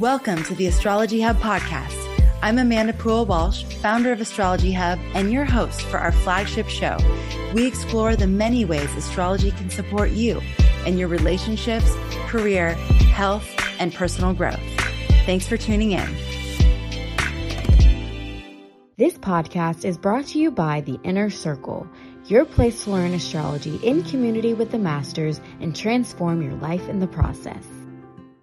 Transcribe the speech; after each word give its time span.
Welcome 0.00 0.42
to 0.44 0.54
the 0.54 0.66
Astrology 0.66 1.20
Hub 1.20 1.36
podcast. 1.40 1.94
I'm 2.40 2.56
Amanda 2.56 2.94
Poole 2.94 3.26
Walsh, 3.26 3.64
founder 3.64 4.12
of 4.12 4.20
Astrology 4.22 4.72
Hub, 4.72 4.98
and 5.12 5.30
your 5.30 5.44
host 5.44 5.82
for 5.82 5.98
our 5.98 6.10
flagship 6.10 6.70
show. 6.70 6.96
We 7.52 7.66
explore 7.66 8.16
the 8.16 8.26
many 8.26 8.64
ways 8.64 8.90
astrology 8.96 9.50
can 9.50 9.68
support 9.68 10.12
you 10.12 10.40
in 10.86 10.96
your 10.96 11.08
relationships, 11.08 11.94
career, 12.28 12.72
health, 13.12 13.46
and 13.78 13.92
personal 13.92 14.32
growth. 14.32 14.58
Thanks 15.26 15.46
for 15.46 15.58
tuning 15.58 15.92
in. 15.92 16.08
This 18.96 19.18
podcast 19.18 19.84
is 19.84 19.98
brought 19.98 20.28
to 20.28 20.38
you 20.38 20.50
by 20.50 20.80
The 20.80 20.98
Inner 21.04 21.28
Circle, 21.28 21.86
your 22.24 22.46
place 22.46 22.84
to 22.84 22.92
learn 22.92 23.12
astrology 23.12 23.76
in 23.82 24.02
community 24.04 24.54
with 24.54 24.70
the 24.70 24.78
masters 24.78 25.42
and 25.60 25.76
transform 25.76 26.40
your 26.40 26.54
life 26.54 26.88
in 26.88 27.00
the 27.00 27.06
process. 27.06 27.66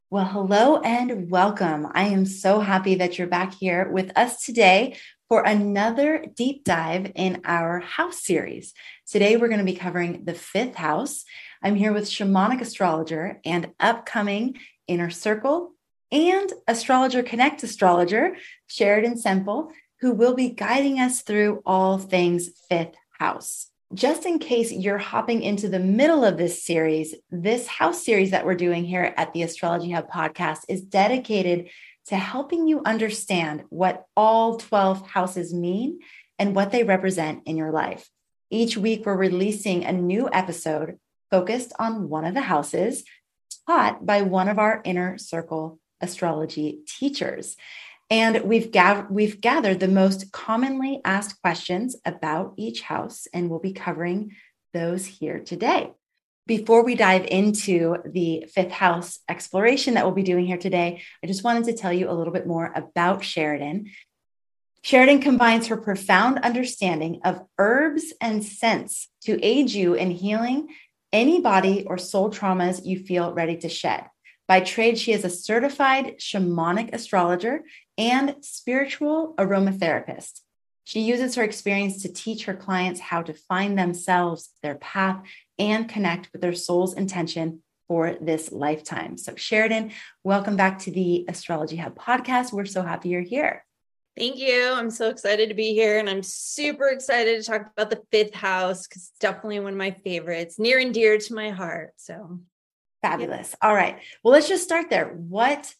Well, 0.10 0.24
hello 0.24 0.78
and 0.78 1.30
welcome. 1.30 1.86
I 1.92 2.04
am 2.06 2.26
so 2.26 2.62
happy 2.62 2.96
that 2.96 3.18
you're 3.18 3.28
back 3.28 3.54
here 3.54 3.92
with 3.92 4.18
us 4.18 4.42
today 4.46 4.96
for 5.28 5.44
another 5.44 6.24
deep 6.34 6.64
dive 6.64 7.12
in 7.16 7.42
our 7.44 7.82
house 7.82 8.24
series. 8.24 8.74
Today, 9.06 9.36
we're 9.36 9.50
going 9.50 9.60
to 9.60 9.66
be 9.66 9.76
covering 9.76 10.24
the 10.24 10.34
fifth 10.34 10.76
house. 10.76 11.26
I'm 11.62 11.76
here 11.76 11.92
with 11.92 12.06
shamanic 12.06 12.62
astrologer 12.62 13.42
and 13.44 13.74
upcoming 13.82 14.58
inner 14.88 15.10
circle 15.10 15.74
and 16.10 16.54
astrologer 16.70 17.22
connect 17.22 17.62
astrologer, 17.64 18.38
Sheridan 18.68 19.18
Semple, 19.18 19.74
who 20.00 20.14
will 20.14 20.36
be 20.36 20.52
guiding 20.52 21.02
us 21.02 21.22
through 21.22 21.62
all 21.66 21.98
things 21.98 22.50
fifth 22.70 22.96
house 23.20 23.68
just 23.94 24.26
in 24.26 24.40
case 24.40 24.72
you're 24.72 24.98
hopping 24.98 25.42
into 25.42 25.70
the 25.70 25.80
middle 25.80 26.26
of 26.26 26.38
this 26.38 26.64
series, 26.64 27.16
this 27.32 27.68
house 27.68 28.04
series 28.04 28.32
that 28.32 28.46
we're 28.46 28.56
doing 28.56 28.84
here 28.84 29.14
at 29.16 29.34
the 29.34 29.44
Astrology 29.44 29.92
Hub 29.92 30.10
podcast 30.10 30.60
is 30.68 30.82
dedicated 30.82 31.70
to 32.08 32.18
helping 32.18 32.68
you 32.68 32.82
understand 32.86 33.64
what 33.70 34.06
all 34.16 34.58
12 34.58 35.08
houses 35.08 35.54
mean 35.54 36.00
and 36.38 36.56
what 36.56 36.72
they 36.72 36.84
represent 36.84 37.44
in 37.46 37.58
your 37.58 37.72
life. 37.72 38.10
Each 38.50 38.78
week, 38.78 39.06
we're 39.06 39.16
releasing 39.16 39.84
a 39.84 39.92
new 39.92 40.30
episode 40.32 41.00
focused 41.32 41.74
on 41.80 42.10
one 42.10 42.26
of 42.26 42.34
the 42.34 42.42
houses 42.42 43.04
taught 43.68 44.06
by 44.06 44.22
one 44.22 44.48
of 44.48 44.60
our 44.60 44.82
inner 44.86 45.18
circle 45.18 45.80
astrology 46.02 46.80
teachers. 46.88 47.58
And 48.10 48.44
we've, 48.44 48.72
gav- 48.72 49.10
we've 49.10 49.42
gathered 49.42 49.80
the 49.80 49.88
most 49.88 50.32
commonly 50.32 51.02
asked 51.04 51.42
questions 51.42 51.96
about 52.06 52.54
each 52.58 52.82
house, 52.82 53.28
and 53.34 53.50
we'll 53.50 53.60
be 53.60 53.74
covering 53.74 54.36
those 54.74 55.06
here 55.06 55.40
today. 55.40 55.92
Before 56.46 56.86
we 56.86 56.96
dive 56.96 57.26
into 57.26 57.98
the 58.06 58.46
fifth 58.54 58.72
house 58.72 59.20
exploration 59.28 59.96
that 59.96 60.06
we'll 60.06 60.16
be 60.16 60.24
doing 60.24 60.46
here 60.46 60.58
today, 60.58 61.02
I 61.22 61.28
just 61.28 61.44
wanted 61.44 61.66
to 61.66 61.74
tell 61.74 61.92
you 61.92 62.10
a 62.10 62.14
little 62.14 62.32
bit 62.32 62.48
more 62.48 62.72
about 62.74 63.26
Sheridan. 63.26 63.92
Sheridan 64.84 65.20
combines 65.20 65.68
her 65.68 65.76
profound 65.76 66.40
understanding 66.40 67.20
of 67.26 67.42
herbs 67.58 68.14
and 68.22 68.46
scents 68.46 69.10
to 69.24 69.44
aid 69.44 69.72
you 69.72 69.96
in 69.96 70.12
healing 70.12 70.70
any 71.12 71.42
body 71.42 71.84
or 71.86 71.98
soul 71.98 72.32
traumas 72.32 72.86
you 72.86 73.00
feel 73.00 73.34
ready 73.34 73.58
to 73.58 73.68
shed. 73.70 74.06
By 74.48 74.62
trade, 74.62 74.98
she 74.98 75.12
is 75.12 75.26
a 75.26 75.30
certified 75.30 76.20
shamanic 76.20 76.94
astrologer 76.94 77.64
and 77.98 78.36
spiritual 78.42 79.34
aromatherapist. 79.38 80.42
She 80.84 81.02
uses 81.02 81.36
her 81.36 81.44
experience 81.44 82.02
to 82.04 82.14
teach 82.14 82.46
her 82.46 82.54
clients 82.54 83.00
how 83.00 83.22
to 83.24 83.34
find 83.34 83.78
themselves, 83.78 84.52
their 84.64 84.76
path, 84.76 85.22
and 85.60 85.90
connect 85.90 86.32
with 86.32 86.42
their 86.42 86.54
soul's 86.54 86.94
intention 86.94 87.62
for 87.88 88.16
this 88.22 88.52
lifetime. 88.52 89.18
So, 89.18 89.36
Sheridan, 89.36 89.92
welcome 90.24 90.56
back 90.56 90.80
to 90.80 90.92
the 90.92 91.26
Astrology 91.28 91.78
Hub 91.78 91.96
podcast. 91.96 92.54
We're 92.54 92.66
so 92.66 92.84
happy 92.84 93.10
you're 93.10 93.22
here. 93.22 93.66
Thank 94.18 94.38
you. 94.38 94.72
I'm 94.72 94.90
so 94.90 95.10
excited 95.10 95.50
to 95.50 95.56
be 95.56 95.74
here. 95.74 96.00
And 96.00 96.10
I'm 96.10 96.24
super 96.24 96.88
excited 96.88 97.44
to 97.44 97.50
talk 97.50 97.70
about 97.76 97.90
the 97.90 98.02
fifth 98.12 98.34
house 98.34 98.88
because 98.88 99.10
it's 99.10 99.20
definitely 99.20 99.60
one 99.60 99.74
of 99.74 99.78
my 99.78 99.92
favorites, 99.92 100.58
near 100.58 100.80
and 100.80 100.94
dear 100.94 101.18
to 101.18 101.34
my 101.34 101.50
heart. 101.50 101.94
So, 101.98 102.40
fabulous. 103.02 103.56
All 103.62 103.76
right. 103.76 104.00
Well, 104.24 104.34
let's 104.34 104.50
just 104.50 104.64
start 104.64 104.90
there. 104.90 105.08
What 105.08 105.74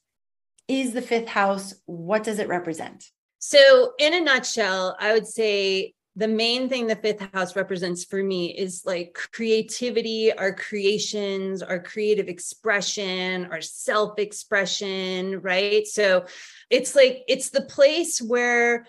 is 0.68 0.94
the 0.94 1.02
fifth 1.02 1.28
house? 1.28 1.74
What 1.86 2.24
does 2.24 2.40
it 2.40 2.48
represent? 2.48 3.06
So, 3.40 3.94
in 4.00 4.14
a 4.14 4.22
nutshell, 4.22 4.96
I 5.00 5.14
would 5.14 5.28
say 5.28 5.94
the 6.16 6.28
main 6.28 6.68
thing 6.68 6.88
the 6.88 6.96
fifth 6.96 7.22
house 7.34 7.56
represents 7.56 8.04
for 8.04 8.22
me 8.22 8.58
is 8.58 8.82
like 8.86 9.14
creativity, 9.32 10.34
our 10.34 10.52
creations, 10.52 11.62
our 11.62 11.80
creative 11.80 12.28
expression, 12.28 13.46
our 13.52 13.62
self 13.62 14.18
expression, 14.18 15.42
right? 15.42 15.86
So, 15.86 16.26
it's 16.70 16.96
like, 16.96 17.24
it's 17.28 17.50
the 17.50 17.62
place 17.62 18.20
where 18.20 18.88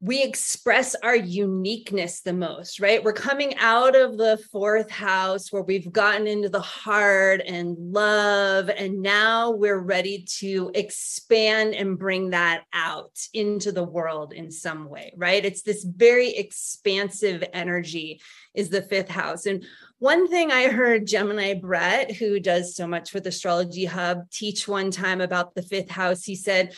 we 0.00 0.22
express 0.22 0.94
our 1.02 1.16
uniqueness 1.16 2.20
the 2.20 2.32
most, 2.32 2.80
right? 2.80 3.02
We're 3.02 3.14
coming 3.14 3.56
out 3.56 3.96
of 3.96 4.18
the 4.18 4.38
fourth 4.52 4.90
house 4.90 5.50
where 5.50 5.62
we've 5.62 5.90
gotten 5.90 6.26
into 6.26 6.50
the 6.50 6.60
heart 6.60 7.40
and 7.46 7.74
love. 7.78 8.68
And 8.68 9.00
now 9.00 9.52
we're 9.52 9.78
ready 9.78 10.26
to 10.40 10.70
expand 10.74 11.74
and 11.74 11.98
bring 11.98 12.30
that 12.30 12.64
out 12.74 13.18
into 13.32 13.72
the 13.72 13.84
world 13.84 14.34
in 14.34 14.50
some 14.50 14.90
way, 14.90 15.14
right? 15.16 15.42
It's 15.42 15.62
this 15.62 15.82
very 15.82 16.28
expansive 16.36 17.42
energy, 17.54 18.20
is 18.54 18.68
the 18.68 18.82
fifth 18.82 19.08
house. 19.08 19.46
And 19.46 19.64
one 19.98 20.28
thing 20.28 20.52
I 20.52 20.68
heard 20.68 21.06
Gemini 21.06 21.54
Brett, 21.54 22.12
who 22.12 22.38
does 22.38 22.76
so 22.76 22.86
much 22.86 23.14
with 23.14 23.26
Astrology 23.26 23.86
Hub, 23.86 24.30
teach 24.30 24.68
one 24.68 24.90
time 24.90 25.22
about 25.22 25.54
the 25.54 25.62
fifth 25.62 25.90
house. 25.90 26.22
He 26.22 26.36
said, 26.36 26.74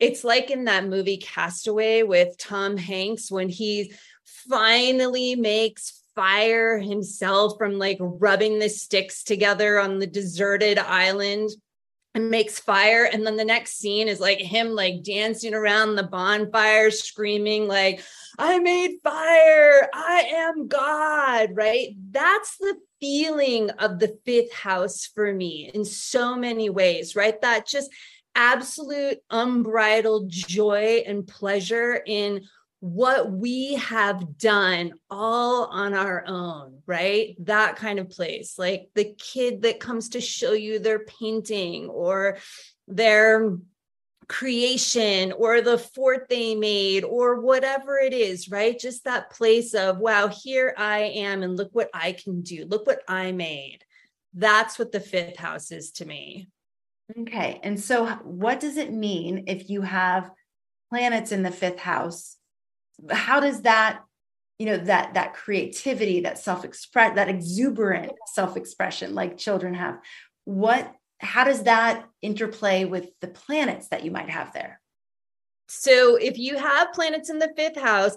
it's 0.00 0.24
like 0.24 0.50
in 0.50 0.64
that 0.64 0.86
movie 0.86 1.16
Castaway 1.16 2.02
with 2.02 2.38
Tom 2.38 2.76
Hanks 2.76 3.30
when 3.30 3.48
he 3.48 3.92
finally 4.24 5.34
makes 5.34 6.02
fire 6.14 6.78
himself 6.78 7.54
from 7.58 7.78
like 7.78 7.98
rubbing 8.00 8.58
the 8.58 8.68
sticks 8.68 9.22
together 9.22 9.78
on 9.78 9.98
the 9.98 10.06
deserted 10.06 10.78
island 10.78 11.50
and 12.14 12.30
makes 12.30 12.58
fire. 12.58 13.04
And 13.04 13.24
then 13.26 13.36
the 13.36 13.44
next 13.44 13.78
scene 13.78 14.08
is 14.08 14.18
like 14.18 14.38
him 14.38 14.70
like 14.70 15.02
dancing 15.02 15.54
around 15.54 15.94
the 15.94 16.02
bonfire 16.02 16.90
screaming 16.90 17.68
like 17.68 18.02
i 18.38 18.58
made 18.58 18.98
fire! 19.02 19.88
I 19.94 20.26
am 20.34 20.68
god! 20.68 21.50
Right? 21.54 21.94
That's 22.10 22.56
the 22.58 22.76
feeling 23.00 23.70
of 23.70 24.00
the 24.00 24.18
fifth 24.24 24.52
house 24.52 25.06
for 25.06 25.32
me 25.32 25.70
in 25.72 25.84
so 25.84 26.34
many 26.34 26.70
ways 26.70 27.14
right? 27.14 27.40
That 27.40 27.66
just 27.66 27.90
absolute 28.38 29.18
unbridled 29.30 30.30
joy 30.30 31.02
and 31.04 31.26
pleasure 31.26 32.00
in 32.06 32.44
what 32.78 33.32
we 33.32 33.74
have 33.74 34.38
done 34.38 34.92
all 35.10 35.64
on 35.66 35.92
our 35.92 36.24
own, 36.24 36.80
right? 36.86 37.34
That 37.40 37.74
kind 37.74 37.98
of 37.98 38.10
place, 38.10 38.56
like 38.56 38.90
the 38.94 39.12
kid 39.18 39.62
that 39.62 39.80
comes 39.80 40.10
to 40.10 40.20
show 40.20 40.52
you 40.52 40.78
their 40.78 41.00
painting 41.00 41.88
or 41.88 42.38
their 42.86 43.58
creation 44.28 45.32
or 45.32 45.60
the 45.60 45.78
fort 45.78 46.28
they 46.28 46.54
made 46.54 47.02
or 47.02 47.40
whatever 47.40 47.98
it 47.98 48.12
is, 48.12 48.48
right? 48.48 48.78
Just 48.78 49.04
that 49.04 49.30
place 49.30 49.74
of, 49.74 49.98
wow, 49.98 50.28
here 50.28 50.74
I 50.78 51.00
am 51.00 51.42
and 51.42 51.56
look 51.56 51.70
what 51.72 51.90
I 51.92 52.12
can 52.12 52.42
do. 52.42 52.66
Look 52.66 52.86
what 52.86 53.00
I 53.08 53.32
made. 53.32 53.80
That's 54.34 54.78
what 54.78 54.92
the 54.92 55.00
fifth 55.00 55.38
house 55.38 55.72
is 55.72 55.90
to 55.92 56.04
me. 56.04 56.46
Okay. 57.16 57.60
And 57.62 57.80
so, 57.80 58.06
what 58.22 58.60
does 58.60 58.76
it 58.76 58.92
mean 58.92 59.44
if 59.46 59.70
you 59.70 59.82
have 59.82 60.30
planets 60.90 61.32
in 61.32 61.42
the 61.42 61.50
fifth 61.50 61.78
house? 61.78 62.36
How 63.10 63.40
does 63.40 63.62
that, 63.62 64.00
you 64.58 64.66
know, 64.66 64.76
that 64.76 65.14
that 65.14 65.34
creativity, 65.34 66.20
that 66.20 66.38
self-express, 66.38 67.14
that 67.14 67.28
exuberant 67.28 68.12
self-expression 68.26 69.14
like 69.14 69.38
children 69.38 69.74
have, 69.74 69.98
what 70.44 70.92
how 71.20 71.44
does 71.44 71.64
that 71.64 72.06
interplay 72.22 72.84
with 72.84 73.08
the 73.20 73.28
planets 73.28 73.88
that 73.88 74.04
you 74.04 74.10
might 74.10 74.30
have 74.30 74.52
there? 74.52 74.80
So, 75.68 76.16
if 76.16 76.38
you 76.38 76.58
have 76.58 76.92
planets 76.92 77.30
in 77.30 77.38
the 77.38 77.52
fifth 77.56 77.78
house, 77.78 78.16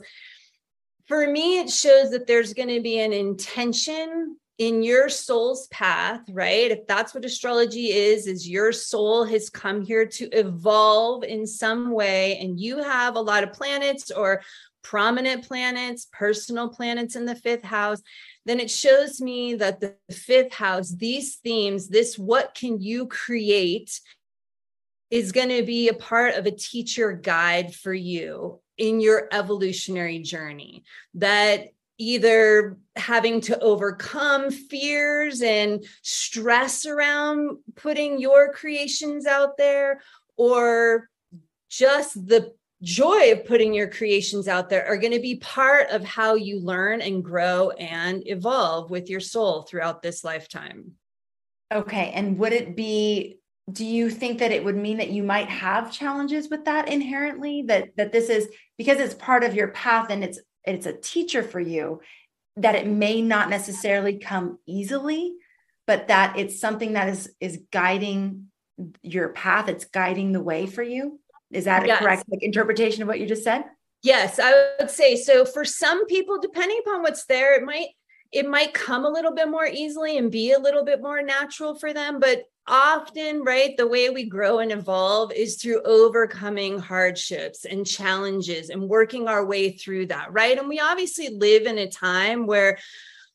for 1.08 1.26
me, 1.28 1.60
it 1.60 1.70
shows 1.70 2.12
that 2.12 2.28
there's 2.28 2.54
going 2.54 2.70
to 2.70 2.82
be 2.82 3.00
an 3.00 3.14
intention 3.14 4.38
in 4.62 4.84
your 4.84 5.10
soul's 5.10 5.66
path 5.68 6.22
right? 6.30 6.70
If 6.70 6.86
that's 6.86 7.16
what 7.16 7.26
astrology 7.26 7.88
is 7.92 8.28
is 8.28 8.48
your 8.48 8.72
soul 8.72 9.26
has 9.26 9.50
come 9.50 9.82
here 9.82 10.06
to 10.06 10.30
evolve 10.38 11.24
in 11.24 11.48
some 11.48 11.90
way 11.90 12.38
and 12.38 12.60
you 12.60 12.78
have 12.84 13.16
a 13.16 13.22
lot 13.22 13.44
of 13.44 13.54
planets 13.54 14.12
or 14.12 14.44
prominent 14.84 15.48
planets 15.48 16.08
personal 16.12 16.70
planets 16.70 17.16
in 17.16 17.26
the 17.26 17.36
fifth 17.36 17.64
house 17.64 18.02
then 18.46 18.60
it 18.60 18.70
shows 18.70 19.20
me 19.20 19.56
that 19.56 19.80
the 19.80 19.96
fifth 20.12 20.54
house 20.54 20.90
these 20.90 21.38
themes 21.38 21.88
this 21.88 22.18
what 22.18 22.54
can 22.54 22.80
you 22.80 23.08
create 23.08 24.00
is 25.10 25.32
going 25.32 25.50
to 25.50 25.64
be 25.64 25.90
a 25.90 25.94
part 25.94 26.36
of 26.36 26.46
a 26.46 26.52
teacher 26.52 27.12
guide 27.14 27.74
for 27.76 27.94
you 27.94 28.60
in 28.78 29.00
your 29.00 29.28
evolutionary 29.32 30.20
journey. 30.20 30.84
That 31.16 31.68
either 32.02 32.78
having 32.96 33.40
to 33.40 33.60
overcome 33.60 34.50
fears 34.50 35.42
and 35.44 35.86
stress 36.02 36.88
around 36.88 37.58
putting 37.76 38.20
your 38.20 38.52
creations 38.52 39.28
out 39.28 39.56
there 39.58 40.02
or 40.36 41.08
just 41.70 42.28
the 42.28 42.54
joy 42.82 43.32
of 43.32 43.46
putting 43.46 43.74
your 43.74 43.88
creations 43.88 44.48
out 44.48 44.68
there 44.68 44.88
are 44.88 44.98
going 44.98 45.14
to 45.14 45.20
be 45.20 45.36
part 45.36 45.90
of 45.92 46.04
how 46.04 46.34
you 46.34 46.60
learn 46.60 47.02
and 47.02 47.24
grow 47.24 47.70
and 47.72 48.28
evolve 48.28 48.90
with 48.90 49.08
your 49.08 49.20
soul 49.20 49.62
throughout 49.62 50.02
this 50.02 50.24
lifetime. 50.24 50.94
Okay. 51.72 52.12
And 52.16 52.40
would 52.40 52.52
it 52.52 52.76
be 52.76 53.38
do 53.72 53.86
you 53.86 54.10
think 54.10 54.40
that 54.40 54.52
it 54.52 54.66
would 54.66 54.76
mean 54.76 54.98
that 54.98 55.12
you 55.12 55.22
might 55.22 55.48
have 55.48 55.92
challenges 55.92 56.50
with 56.50 56.66
that 56.66 56.90
inherently 56.90 57.62
that 57.68 57.96
that 57.96 58.12
this 58.12 58.28
is 58.28 58.50
because 58.78 59.00
it's 59.00 59.14
part 59.14 59.44
of 59.44 59.54
your 59.54 59.68
path 59.70 60.08
and 60.10 60.24
it's 60.24 60.40
it's 60.66 60.86
a 60.86 60.94
teacher 60.94 61.44
for 61.44 61.60
you 61.60 62.02
that 62.58 62.76
it 62.76 62.88
may 62.88 63.22
not 63.22 63.50
necessarily 63.50 64.18
come 64.18 64.60
easily 64.66 65.34
but 65.88 66.08
that 66.08 66.38
it's 66.38 66.60
something 66.60 66.94
that 66.94 67.10
is 67.10 67.34
is 67.40 67.60
guiding 67.72 68.52
your 69.02 69.30
path. 69.30 69.68
It's 69.68 69.86
guiding 69.86 70.32
the 70.32 70.42
way 70.42 70.66
for 70.66 70.84
you. 70.84 71.20
Is 71.52 71.66
that 71.66 71.86
yes. 71.86 72.00
a 72.00 72.04
correct 72.04 72.24
like, 72.30 72.44
interpretation 72.44 73.02
of 73.02 73.08
what 73.08 73.20
you 73.20 73.28
just 73.28 73.44
said? 73.44 73.66
Yes 74.04 74.40
i 74.40 74.74
would 74.80 74.90
say 74.90 75.16
so 75.16 75.46
for 75.46 75.64
some 75.64 76.08
people 76.08 76.40
depending 76.40 76.80
upon 76.84 77.04
what's 77.04 77.26
there 77.26 77.56
it 77.56 77.64
might 77.64 77.90
it 78.32 78.50
might 78.50 78.74
come 78.74 79.06
a 79.06 79.10
little 79.10 79.34
bit 79.34 79.48
more 79.48 79.68
easily 79.68 80.18
and 80.18 80.32
be 80.32 80.54
a 80.54 80.60
little 80.60 80.84
bit 80.84 81.04
more 81.04 81.22
natural 81.22 81.76
for 81.76 81.94
them 81.94 82.20
but 82.20 82.46
often 82.68 83.44
right 83.44 83.76
the 83.76 83.88
way 83.88 84.10
we 84.10 84.26
grow 84.26 84.60
and 84.60 84.72
evolve 84.72 85.32
is 85.32 85.56
through 85.56 85.82
overcoming 85.84 86.80
hardships 86.80 87.66
and 87.66 87.86
challenges 87.86 88.70
and 88.70 88.88
working 88.88 89.28
our 89.28 89.46
way 89.46 89.72
through 89.72 90.06
that 90.08 90.32
right? 90.32 90.58
And 90.58 90.70
we 90.70 90.80
obviously 90.80 91.30
live 91.30 91.64
in 91.64 91.78
a 91.78 91.90
time 91.90 92.46
where 92.46 92.78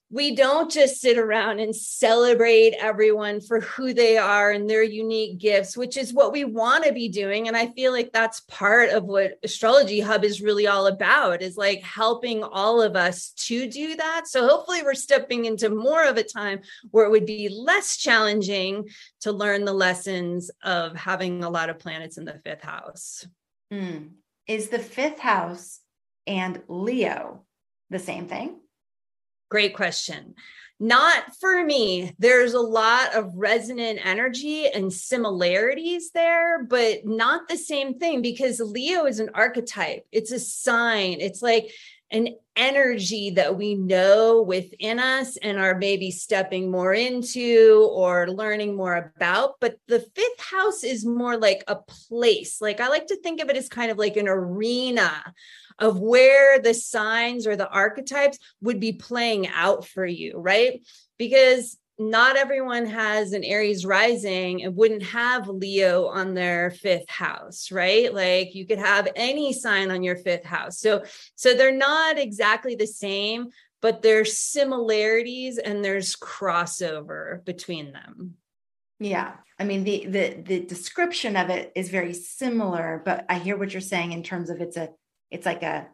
we 0.08 0.36
don't 0.36 0.70
just 0.70 1.00
sit 1.00 1.18
around 1.18 1.58
and 1.58 1.74
celebrate 1.74 2.74
everyone 2.74 3.40
for 3.40 3.60
who 3.60 3.92
they 3.92 4.16
are 4.16 4.52
and 4.52 4.70
their 4.70 4.84
unique 4.84 5.38
gifts, 5.38 5.76
which 5.76 5.96
is 5.96 6.12
what 6.12 6.32
we 6.32 6.44
want 6.44 6.84
to 6.84 6.92
be 6.92 7.08
doing. 7.08 7.48
And 7.48 7.56
I 7.56 7.66
feel 7.72 7.90
like 7.90 8.12
that's 8.12 8.40
part 8.42 8.90
of 8.90 9.04
what 9.04 9.38
Astrology 9.42 9.98
Hub 9.98 10.22
is 10.22 10.40
really 10.40 10.68
all 10.68 10.86
about 10.86 11.42
is 11.42 11.56
like 11.56 11.82
helping 11.82 12.44
all 12.44 12.80
of 12.80 12.94
us 12.94 13.30
to 13.46 13.68
do 13.68 13.96
that. 13.96 14.28
So 14.28 14.46
hopefully 14.46 14.82
we're 14.84 14.94
stepping 14.94 15.46
into 15.46 15.70
more 15.70 16.04
of 16.04 16.16
a 16.16 16.22
time 16.22 16.60
where 16.92 17.04
it 17.04 17.10
would 17.10 17.26
be 17.26 17.48
less 17.48 17.96
challenging 17.96 18.88
to 19.22 19.32
learn 19.32 19.64
the 19.64 19.72
lessons 19.72 20.52
of 20.62 20.94
having 20.94 21.42
a 21.42 21.50
lot 21.50 21.68
of 21.68 21.80
planets 21.80 22.16
in 22.16 22.24
the 22.24 22.40
fifth 22.44 22.62
house. 22.62 23.26
Mm. 23.72 24.10
Is 24.46 24.68
the 24.68 24.78
fifth 24.78 25.18
house 25.18 25.80
and 26.28 26.62
Leo 26.68 27.44
the 27.90 27.98
same 27.98 28.28
thing? 28.28 28.60
Great 29.48 29.74
question. 29.74 30.34
Not 30.78 31.34
for 31.40 31.64
me. 31.64 32.14
There's 32.18 32.52
a 32.52 32.60
lot 32.60 33.14
of 33.14 33.32
resonant 33.34 34.04
energy 34.04 34.68
and 34.68 34.92
similarities 34.92 36.10
there, 36.10 36.64
but 36.64 37.06
not 37.06 37.48
the 37.48 37.56
same 37.56 37.98
thing 37.98 38.20
because 38.20 38.60
Leo 38.60 39.06
is 39.06 39.18
an 39.18 39.30
archetype. 39.32 40.06
It's 40.12 40.32
a 40.32 40.38
sign. 40.38 41.20
It's 41.20 41.40
like 41.40 41.72
an 42.10 42.28
energy 42.54 43.30
that 43.30 43.56
we 43.56 43.74
know 43.74 44.42
within 44.42 44.98
us 44.98 45.36
and 45.36 45.58
are 45.58 45.76
maybe 45.76 46.10
stepping 46.10 46.70
more 46.70 46.94
into 46.94 47.88
or 47.92 48.28
learning 48.28 48.76
more 48.76 49.12
about. 49.16 49.54
But 49.60 49.76
the 49.88 50.00
fifth 50.14 50.40
house 50.40 50.84
is 50.84 51.04
more 51.04 51.36
like 51.36 51.64
a 51.66 51.76
place. 51.76 52.60
Like 52.60 52.80
I 52.80 52.88
like 52.88 53.06
to 53.08 53.20
think 53.20 53.42
of 53.42 53.50
it 53.50 53.56
as 53.56 53.68
kind 53.68 53.90
of 53.90 53.98
like 53.98 54.16
an 54.16 54.28
arena 54.28 55.10
of 55.78 55.98
where 56.00 56.58
the 56.58 56.74
signs 56.74 57.46
or 57.46 57.56
the 57.56 57.68
archetypes 57.68 58.38
would 58.62 58.80
be 58.80 58.92
playing 58.92 59.48
out 59.48 59.86
for 59.86 60.06
you, 60.06 60.38
right? 60.38 60.80
Because 61.18 61.76
not 61.98 62.36
everyone 62.36 62.86
has 62.86 63.32
an 63.32 63.42
Aries 63.42 63.86
rising 63.86 64.62
and 64.62 64.76
wouldn't 64.76 65.02
have 65.02 65.48
Leo 65.48 66.06
on 66.06 66.34
their 66.34 66.70
fifth 66.70 67.08
house, 67.08 67.70
right? 67.72 68.12
Like 68.12 68.54
you 68.54 68.66
could 68.66 68.78
have 68.78 69.08
any 69.16 69.52
sign 69.52 69.90
on 69.90 70.02
your 70.02 70.16
fifth 70.16 70.44
house. 70.44 70.78
So 70.78 71.04
so 71.36 71.54
they're 71.54 71.72
not 71.72 72.18
exactly 72.18 72.74
the 72.74 72.86
same, 72.86 73.48
but 73.80 74.02
there's 74.02 74.38
similarities 74.38 75.58
and 75.58 75.82
there's 75.84 76.16
crossover 76.16 77.42
between 77.44 77.92
them. 77.92 78.34
Yeah. 78.98 79.32
I 79.58 79.64
mean 79.64 79.84
the 79.84 80.06
the 80.06 80.42
the 80.42 80.60
description 80.60 81.34
of 81.36 81.48
it 81.48 81.72
is 81.74 81.88
very 81.88 82.12
similar, 82.12 83.00
but 83.04 83.24
I 83.30 83.38
hear 83.38 83.56
what 83.56 83.72
you're 83.72 83.80
saying 83.80 84.12
in 84.12 84.22
terms 84.22 84.50
of 84.50 84.60
it's 84.60 84.76
a 84.76 84.90
it's 85.30 85.46
like 85.46 85.62
a 85.62 85.88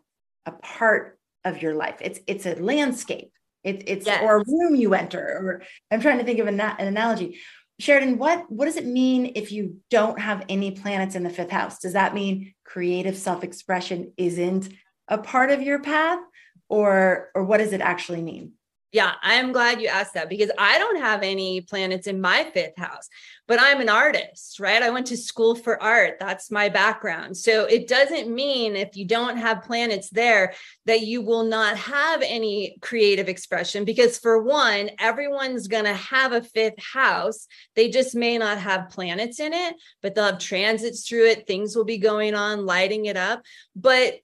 a 0.47 0.53
part 0.53 1.21
of 1.45 1.63
your 1.63 1.75
life 1.75 1.97
it's 2.01 2.21
it's 2.27 2.47
a 2.47 2.55
landscape 2.55 3.33
it, 3.65 3.85
it's 3.87 4.07
yes. 4.07 4.23
or 4.23 4.41
a 4.41 4.45
room 4.47 4.75
you 4.75 4.95
enter 4.95 5.21
or 5.21 5.63
i'm 5.91 6.01
trying 6.01 6.19
to 6.19 6.25
think 6.25 6.39
of 6.39 6.47
an, 6.47 6.61
an 6.61 6.87
analogy. 6.87 7.39
Sheridan 7.79 8.19
what 8.19 8.51
what 8.51 8.67
does 8.67 8.77
it 8.77 8.87
mean 8.87 9.33
if 9.35 9.51
you 9.51 9.79
don't 9.91 10.21
have 10.21 10.45
any 10.49 10.71
planets 10.71 11.15
in 11.15 11.23
the 11.23 11.31
fifth 11.31 11.51
house? 11.51 11.79
Does 11.79 11.95
that 11.95 12.15
mean 12.15 12.55
creative 12.65 13.17
self-expression 13.17 14.13
isn't 14.17 14.69
a 15.09 15.19
part 15.19 15.51
of 15.51 15.63
your 15.63 15.81
path 15.81 16.21
or 16.69 17.31
or 17.35 17.45
what 17.45 17.59
does 17.59 17.73
it 17.73 17.81
actually 17.81 18.23
mean 18.23 18.53
yeah, 18.93 19.15
I'm 19.23 19.53
glad 19.53 19.81
you 19.81 19.89
asked 19.89 20.13
that 20.15 20.29
because 20.29 20.51
I 20.59 20.77
don't 20.77 21.01
have 21.01 21.23
any 21.23 21.63
planets 21.63 22.07
in 22.07 22.21
my 22.21 22.45
fifth 22.53 22.77
house, 22.77 23.09
but 23.49 23.59
I'm 23.59 23.81
an 23.81 23.89
artist, 23.89 24.61
right? 24.61 24.83
I 24.83 24.91
went 24.91 25.07
to 25.07 25.17
school 25.17 25.55
for 25.55 25.83
art. 25.83 26.19
That's 26.21 26.51
my 26.51 26.69
background. 26.69 27.35
So 27.39 27.65
it 27.65 27.89
doesn't 27.89 28.29
mean 28.29 28.77
if 28.77 28.95
you 28.95 29.07
don't 29.07 29.39
have 29.39 29.63
planets 29.63 30.11
there 30.11 30.53
that 30.85 31.01
you 31.01 31.23
will 31.23 31.45
not 31.45 31.79
have 31.79 32.21
any 32.23 32.77
creative 32.83 33.31
expression 33.31 33.87
because, 33.87 34.19
for 34.19 34.43
one, 34.43 34.91
everyone's 34.99 35.69
going 35.69 35.85
to 35.85 35.95
have 35.95 36.33
a 36.33 36.43
fifth 36.43 36.79
house. 36.79 37.47
They 37.75 37.89
just 37.89 38.15
may 38.15 38.37
not 38.37 38.59
have 38.59 38.91
planets 38.91 39.41
in 39.41 39.55
it, 39.55 39.75
but 40.03 40.15
they'll 40.15 40.27
have 40.27 40.39
transits 40.39 41.09
through 41.09 41.29
it. 41.29 41.47
Things 41.47 41.75
will 41.75 41.87
be 41.87 41.99
going 41.99 42.35
on, 42.35 42.67
lighting 42.67 43.07
it 43.07 43.17
up. 43.17 43.43
But 43.75 44.17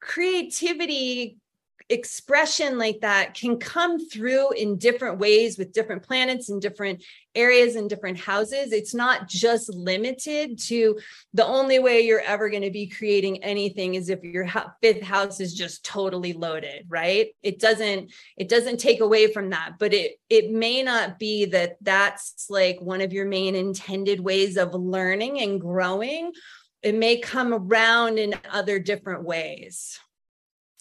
creativity 0.00 1.38
expression 1.88 2.78
like 2.78 3.00
that 3.00 3.34
can 3.34 3.58
come 3.58 3.98
through 3.98 4.52
in 4.52 4.78
different 4.78 5.18
ways 5.18 5.58
with 5.58 5.72
different 5.72 6.02
planets 6.02 6.48
and 6.48 6.60
different 6.60 7.02
areas 7.34 7.76
and 7.76 7.88
different 7.88 8.18
houses. 8.18 8.72
It's 8.72 8.94
not 8.94 9.28
just 9.28 9.68
limited 9.70 10.58
to 10.60 10.98
the 11.32 11.46
only 11.46 11.78
way 11.78 12.02
you're 12.02 12.20
ever 12.20 12.50
going 12.50 12.62
to 12.62 12.70
be 12.70 12.86
creating 12.86 13.42
anything 13.42 13.94
is 13.94 14.08
if 14.08 14.22
your 14.22 14.46
fifth 14.82 15.02
house 15.02 15.40
is 15.40 15.54
just 15.54 15.84
totally 15.84 16.32
loaded, 16.32 16.86
right? 16.88 17.28
It 17.42 17.58
doesn't 17.58 18.12
it 18.36 18.48
doesn't 18.48 18.80
take 18.80 19.00
away 19.00 19.32
from 19.32 19.50
that, 19.50 19.74
but 19.78 19.94
it 19.94 20.18
it 20.28 20.50
may 20.50 20.82
not 20.82 21.18
be 21.18 21.46
that 21.46 21.76
that's 21.80 22.46
like 22.50 22.80
one 22.80 23.00
of 23.00 23.12
your 23.12 23.26
main 23.26 23.54
intended 23.54 24.20
ways 24.20 24.56
of 24.56 24.74
learning 24.74 25.40
and 25.40 25.60
growing. 25.60 26.32
It 26.82 26.94
may 26.96 27.18
come 27.18 27.54
around 27.54 28.18
in 28.18 28.34
other 28.50 28.78
different 28.78 29.24
ways. 29.24 29.98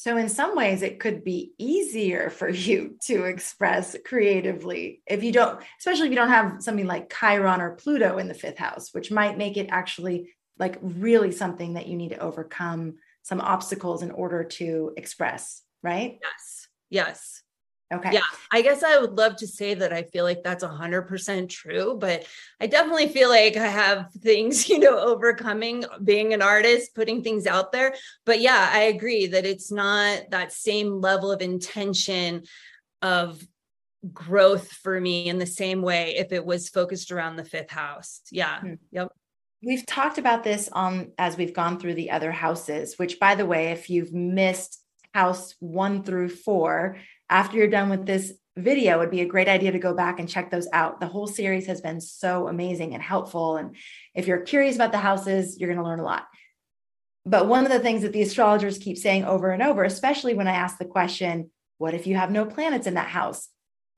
So, 0.02 0.18
in 0.18 0.30
some 0.30 0.56
ways, 0.56 0.82
it 0.82 1.00
could 1.00 1.24
be 1.24 1.54
easier 1.60 2.32
for 2.32 2.50
you 2.50 2.98
to 3.04 3.26
express 3.26 3.96
creatively 4.04 5.04
if 5.06 5.24
you 5.24 5.32
don't, 5.32 5.62
especially 5.78 6.08
if 6.08 6.10
you 6.10 6.16
don't 6.16 6.30
have 6.30 6.64
something 6.64 6.88
like 6.88 7.14
Chiron 7.16 7.62
or 7.62 7.76
Pluto 7.76 8.18
in 8.18 8.28
the 8.28 8.34
fifth 8.34 8.58
house, 8.58 8.96
which 8.96 9.12
might 9.12 9.38
make 9.38 9.58
it 9.58 9.68
actually 9.70 10.34
like 10.58 10.80
really 10.82 11.32
something 11.32 11.76
that 11.76 11.86
you 11.86 11.96
need 11.96 12.10
to 12.10 12.18
overcome 12.18 12.96
some 13.22 13.42
obstacles 13.42 14.02
in 14.02 14.10
order 14.10 14.44
to 14.44 14.92
express, 14.98 15.62
right? 15.84 16.18
Yes. 16.20 16.68
Yes. 16.90 17.44
Okay. 17.92 18.12
Yeah. 18.14 18.22
I 18.52 18.62
guess 18.62 18.84
I 18.84 19.00
would 19.00 19.18
love 19.18 19.36
to 19.38 19.48
say 19.48 19.74
that 19.74 19.92
I 19.92 20.04
feel 20.04 20.24
like 20.24 20.44
that's 20.44 20.64
100% 20.64 21.50
true, 21.50 21.98
but 22.00 22.26
I 22.60 22.68
definitely 22.68 23.10
feel 23.10 23.30
like 23.30 23.58
I 23.58 23.68
have 23.68 24.12
things, 24.22 24.70
you 24.70 24.80
know, 24.80 24.98
overcoming 24.98 25.84
being 26.04 26.34
an 26.34 26.42
artist, 26.42 26.96
putting 26.96 27.24
things 27.24 27.46
out 27.46 27.72
there. 27.72 27.96
But 28.26 28.40
yeah, 28.40 28.70
I 28.72 28.84
agree 28.84 29.28
that 29.28 29.46
it's 29.46 29.72
not 29.72 30.30
that 30.32 30.54
same 30.54 31.02
level 31.02 31.32
of 31.32 31.42
intention 31.42 32.44
of 33.02 33.46
growth 34.14 34.72
for 34.72 35.00
me 35.00 35.28
in 35.28 35.38
the 35.38 35.46
same 35.46 35.82
way 35.82 36.16
if 36.16 36.32
it 36.32 36.46
was 36.46 36.70
focused 36.70 37.12
around 37.12 37.36
the 37.36 37.46
fifth 37.46 37.72
house. 37.72 38.22
Yeah. 38.32 38.60
Hmm. 38.62 38.74
Yep. 38.92 39.10
We've 39.64 39.86
talked 39.86 40.18
about 40.18 40.44
this 40.44 40.70
on 40.70 41.12
as 41.20 41.38
we've 41.38 41.54
gone 41.54 41.80
through 41.80 41.94
the 41.94 42.12
other 42.12 42.32
houses, 42.32 42.96
which 42.98 43.20
by 43.20 43.36
the 43.36 43.46
way, 43.46 43.68
if 43.68 43.92
you've 43.92 44.12
missed 44.12 44.82
house 45.14 45.56
one 45.60 46.04
through 46.04 46.30
four, 46.30 46.98
after 47.32 47.58
you're 47.58 47.68
done 47.68 47.90
with 47.90 48.06
this 48.06 48.34
video, 48.58 49.00
it'd 49.00 49.10
be 49.10 49.22
a 49.22 49.26
great 49.26 49.48
idea 49.48 49.72
to 49.72 49.80
go 49.80 49.94
back 49.94 50.20
and 50.20 50.30
check 50.30 50.52
those 50.52 50.68
out. 50.74 51.00
The 51.00 51.08
whole 51.08 51.28
series 51.28 51.66
has 51.68 51.82
been 51.82 52.02
so 52.02 52.48
amazing 52.48 52.94
and 52.94 53.02
helpful. 53.02 53.58
And 53.58 53.76
if 54.14 54.28
you're 54.28 54.42
curious 54.42 54.76
about 54.76 54.92
the 54.92 54.98
houses, 55.00 55.58
you're 55.58 55.70
going 55.70 55.84
to 55.84 55.90
learn 55.90 56.00
a 56.00 56.04
lot. 56.04 56.28
But 57.26 57.48
one 57.48 57.66
of 57.66 57.72
the 57.72 57.80
things 57.80 58.02
that 58.02 58.14
the 58.14 58.22
astrologers 58.22 58.78
keep 58.78 58.98
saying 58.98 59.26
over 59.26 59.52
and 59.52 59.64
over, 59.64 59.84
especially 59.84 60.34
when 60.34 60.48
I 60.48 60.54
ask 60.54 60.78
the 60.78 60.86
question, 60.86 61.52
what 61.78 61.94
if 61.94 62.06
you 62.06 62.16
have 62.16 62.32
no 62.32 62.46
planets 62.46 62.88
in 62.88 62.96
that 62.96 63.08
house? 63.08 63.48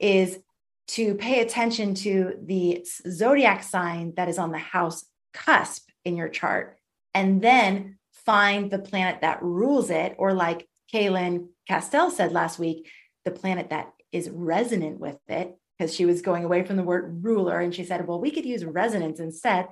is 0.03 0.37
to 0.85 1.15
pay 1.15 1.39
attention 1.39 1.95
to 1.95 2.33
the 2.43 2.85
zodiac 3.09 3.63
sign 3.63 4.13
that 4.17 4.27
is 4.27 4.37
on 4.37 4.51
the 4.51 4.57
house 4.57 5.05
cusp 5.33 5.89
in 6.03 6.17
your 6.17 6.27
chart 6.27 6.77
and 7.13 7.41
then 7.41 7.97
find 8.25 8.69
the 8.69 8.79
planet 8.79 9.21
that 9.21 9.41
rules 9.41 9.89
it, 9.89 10.15
or 10.17 10.33
like 10.33 10.67
Kaylin 10.93 11.47
Castell 11.67 12.11
said 12.11 12.31
last 12.31 12.59
week, 12.59 12.89
the 13.25 13.31
planet 13.31 13.69
that 13.69 13.91
is 14.11 14.29
resonant 14.29 14.99
with 14.99 15.17
it 15.27 15.55
because 15.77 15.93
she 15.93 16.05
was 16.05 16.21
going 16.21 16.43
away 16.43 16.63
from 16.63 16.77
the 16.77 16.83
word 16.83 17.23
ruler 17.23 17.59
and 17.59 17.73
she 17.73 17.83
said 17.83 18.07
well 18.07 18.19
we 18.19 18.31
could 18.31 18.45
use 18.45 18.63
resonance 18.63 19.19
instead 19.19 19.67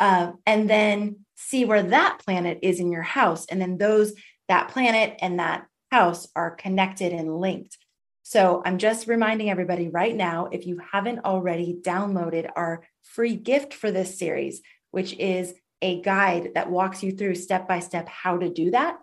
uh, 0.00 0.32
and 0.46 0.68
then 0.68 1.16
see 1.36 1.64
where 1.64 1.82
that 1.82 2.18
planet 2.24 2.58
is 2.62 2.80
in 2.80 2.90
your 2.90 3.02
house. 3.02 3.46
And 3.46 3.60
then 3.60 3.78
those, 3.78 4.14
that 4.48 4.68
planet 4.68 5.16
and 5.20 5.38
that 5.38 5.66
house 5.90 6.26
are 6.34 6.50
connected 6.50 7.12
and 7.12 7.38
linked. 7.38 7.76
So 8.22 8.62
I'm 8.64 8.78
just 8.78 9.06
reminding 9.06 9.50
everybody 9.50 9.88
right 9.88 10.16
now 10.16 10.46
if 10.46 10.66
you 10.66 10.80
haven't 10.92 11.24
already 11.24 11.78
downloaded 11.80 12.48
our 12.56 12.82
free 13.02 13.36
gift 13.36 13.74
for 13.74 13.90
this 13.90 14.18
series, 14.18 14.62
which 14.90 15.12
is 15.14 15.54
a 15.82 16.00
guide 16.00 16.52
that 16.54 16.70
walks 16.70 17.02
you 17.02 17.12
through 17.12 17.34
step 17.34 17.68
by 17.68 17.80
step 17.80 18.08
how 18.08 18.38
to 18.38 18.50
do 18.50 18.70
that, 18.70 18.98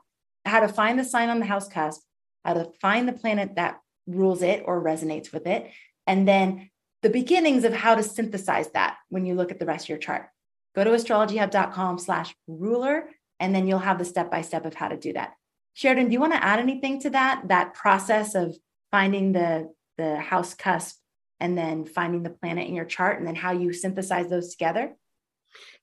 how 0.46 0.62
to 0.62 0.67
find 0.67 0.98
the 0.98 1.03
sign 1.03 1.29
on 1.29 1.39
the 1.39 1.46
house 1.46 1.67
cusp, 1.67 2.01
how 2.48 2.54
to 2.54 2.72
find 2.82 3.08
the 3.08 3.13
planet 3.13 3.56
that 3.56 3.80
rules 4.08 4.42
it 4.42 4.63
or 4.66 4.82
resonates 4.82 5.34
with 5.34 5.46
it, 5.46 5.70
and 6.08 6.25
then 6.25 6.70
the 7.04 7.10
beginnings 7.10 7.66
of 7.66 7.74
how 7.74 7.94
to 7.94 8.01
synthesize 8.01 8.72
that 8.72 8.96
when 9.10 9.25
you 9.25 9.36
look 9.36 9.51
at 9.51 9.60
the 9.60 9.66
rest 9.66 9.86
of 9.86 9.89
your 9.89 9.98
chart. 9.98 10.30
Go 10.74 10.86
to 10.86 10.92
astrologyhub.com 10.92 12.00
slash 12.00 12.34
ruler, 12.48 13.10
and 13.39 13.54
then 13.54 13.68
you'll 13.68 13.80
have 13.80 14.00
the 14.00 14.06
step 14.06 14.32
by 14.32 14.42
step 14.42 14.66
of 14.66 14.74
how 14.74 14.88
to 14.88 14.98
do 14.98 15.13
that. 15.13 15.34
Sheridan, 15.74 16.08
do 16.08 16.13
you 16.13 16.22
want 16.22 16.34
to 16.34 16.44
add 16.44 16.60
anything 16.60 17.01
to 17.01 17.10
that? 17.12 17.50
That 17.50 17.74
process 17.74 18.34
of 18.34 18.56
finding 18.92 19.34
the 19.34 19.72
the 19.98 20.18
house 20.18 20.54
cusp 20.54 20.98
and 21.39 21.58
then 21.58 21.86
finding 21.86 22.24
the 22.24 22.30
planet 22.30 22.68
in 22.68 22.75
your 22.75 22.86
chart 22.86 23.18
and 23.18 23.27
then 23.27 23.36
how 23.36 23.51
you 23.51 23.74
synthesize 23.74 24.30
those 24.30 24.51
together? 24.51 24.96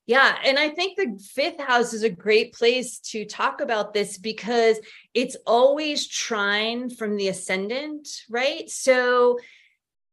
Yeah. 0.07 0.37
And 0.43 0.59
I 0.59 0.69
think 0.69 0.97
the 0.97 1.19
fifth 1.33 1.59
house 1.59 1.93
is 1.93 2.03
a 2.03 2.09
great 2.09 2.53
place 2.53 2.99
to 3.11 3.25
talk 3.25 3.59
about 3.59 3.93
this 3.93 4.19
because 4.19 4.79
it's 5.15 5.35
always 5.47 6.07
trine 6.07 6.91
from 6.91 7.17
the 7.17 7.29
ascendant, 7.29 8.07
right? 8.29 8.69
So 8.69 9.39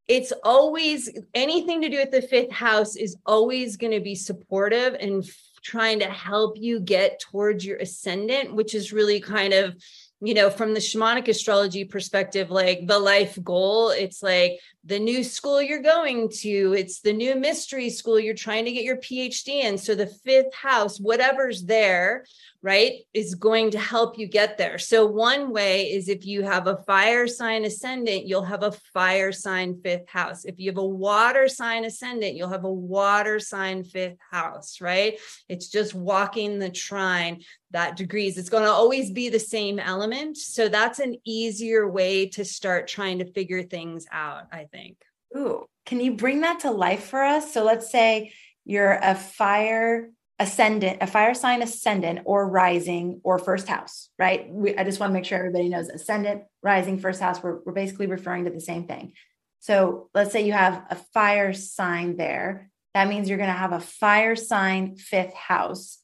it's 0.08 0.32
always 0.42 1.10
anything 1.34 1.82
to 1.82 1.90
do 1.90 1.98
with 1.98 2.10
the 2.10 2.22
fifth 2.22 2.52
house 2.52 2.96
is 2.96 3.16
always 3.26 3.76
going 3.76 3.92
to 3.92 4.00
be 4.00 4.14
supportive 4.14 4.94
and 4.98 5.24
trying 5.62 6.00
to 6.00 6.06
help 6.06 6.56
you 6.58 6.80
get 6.80 7.20
towards 7.20 7.64
your 7.64 7.76
ascendant, 7.76 8.54
which 8.54 8.74
is 8.74 8.92
really 8.92 9.20
kind 9.20 9.52
of 9.52 9.76
you 10.24 10.34
know, 10.34 10.50
from 10.50 10.72
the 10.72 10.78
shamanic 10.78 11.26
astrology 11.26 11.84
perspective, 11.84 12.48
like 12.48 12.86
the 12.86 12.98
life 12.98 13.36
goal, 13.42 13.90
it's 13.90 14.22
like 14.22 14.60
the 14.84 14.98
new 14.98 15.22
school 15.22 15.62
you're 15.62 15.82
going 15.82 16.28
to, 16.28 16.74
it's 16.76 17.00
the 17.00 17.12
new 17.12 17.36
mystery 17.36 17.88
school 17.88 18.18
you're 18.18 18.34
trying 18.34 18.64
to 18.64 18.72
get 18.72 18.82
your 18.82 18.96
PhD 18.96 19.48
in. 19.48 19.78
So 19.78 19.94
the 19.94 20.06
fifth 20.06 20.54
house, 20.54 20.98
whatever's 20.98 21.64
there, 21.64 22.24
right, 22.62 22.92
is 23.12 23.34
going 23.34 23.72
to 23.72 23.78
help 23.78 24.18
you 24.18 24.26
get 24.26 24.56
there. 24.58 24.78
So 24.78 25.06
one 25.06 25.52
way 25.52 25.90
is 25.90 26.08
if 26.08 26.26
you 26.26 26.42
have 26.42 26.66
a 26.66 26.78
fire 26.78 27.26
sign 27.26 27.64
ascendant, 27.64 28.26
you'll 28.26 28.44
have 28.44 28.62
a 28.62 28.72
fire 28.92 29.32
sign 29.32 29.80
fifth 29.82 30.08
house. 30.08 30.44
If 30.44 30.58
you 30.58 30.70
have 30.70 30.78
a 30.78 30.86
water 30.86 31.48
sign 31.48 31.84
ascendant, 31.84 32.36
you'll 32.36 32.48
have 32.48 32.64
a 32.64 32.72
water 32.72 33.40
sign 33.40 33.84
fifth 33.84 34.18
house, 34.30 34.80
right? 34.80 35.18
It's 35.48 35.68
just 35.68 35.94
walking 35.94 36.58
the 36.58 36.70
trine 36.70 37.42
that 37.72 37.96
degrees. 37.96 38.36
It's 38.38 38.50
going 38.50 38.64
to 38.64 38.70
always 38.70 39.10
be 39.10 39.28
the 39.28 39.40
same 39.40 39.78
element. 39.78 40.36
So 40.36 40.68
that's 40.68 40.98
an 40.98 41.16
easier 41.24 41.88
way 41.88 42.28
to 42.28 42.44
start 42.44 42.86
trying 42.86 43.18
to 43.20 43.32
figure 43.32 43.62
things 43.62 44.06
out, 44.12 44.44
I 44.52 44.66
think. 44.72 44.96
Ooh, 45.36 45.66
can 45.86 46.00
you 46.00 46.14
bring 46.14 46.40
that 46.40 46.60
to 46.60 46.70
life 46.70 47.04
for 47.04 47.22
us? 47.22 47.52
So 47.52 47.64
let's 47.64 47.90
say 47.90 48.32
you're 48.64 48.92
a 48.92 49.14
fire 49.14 50.10
ascendant, 50.38 50.98
a 51.00 51.06
fire 51.06 51.34
sign 51.34 51.62
ascendant 51.62 52.20
or 52.24 52.48
rising 52.48 53.20
or 53.22 53.38
first 53.38 53.68
house, 53.68 54.10
right? 54.18 54.48
We, 54.50 54.76
I 54.76 54.84
just 54.84 54.98
want 54.98 55.10
to 55.10 55.14
make 55.14 55.24
sure 55.24 55.38
everybody 55.38 55.68
knows 55.68 55.88
ascendant, 55.88 56.42
rising, 56.62 56.98
first 56.98 57.20
house. 57.20 57.42
We're, 57.42 57.60
we're 57.64 57.72
basically 57.72 58.06
referring 58.06 58.44
to 58.44 58.50
the 58.50 58.60
same 58.60 58.86
thing. 58.86 59.12
So 59.60 60.10
let's 60.14 60.32
say 60.32 60.44
you 60.44 60.52
have 60.52 60.82
a 60.90 60.96
fire 60.96 61.52
sign 61.52 62.16
there. 62.16 62.70
That 62.94 63.08
means 63.08 63.28
you're 63.28 63.38
going 63.38 63.50
to 63.50 63.54
have 63.54 63.72
a 63.72 63.80
fire 63.80 64.34
sign 64.34 64.96
fifth 64.96 65.34
house. 65.34 65.98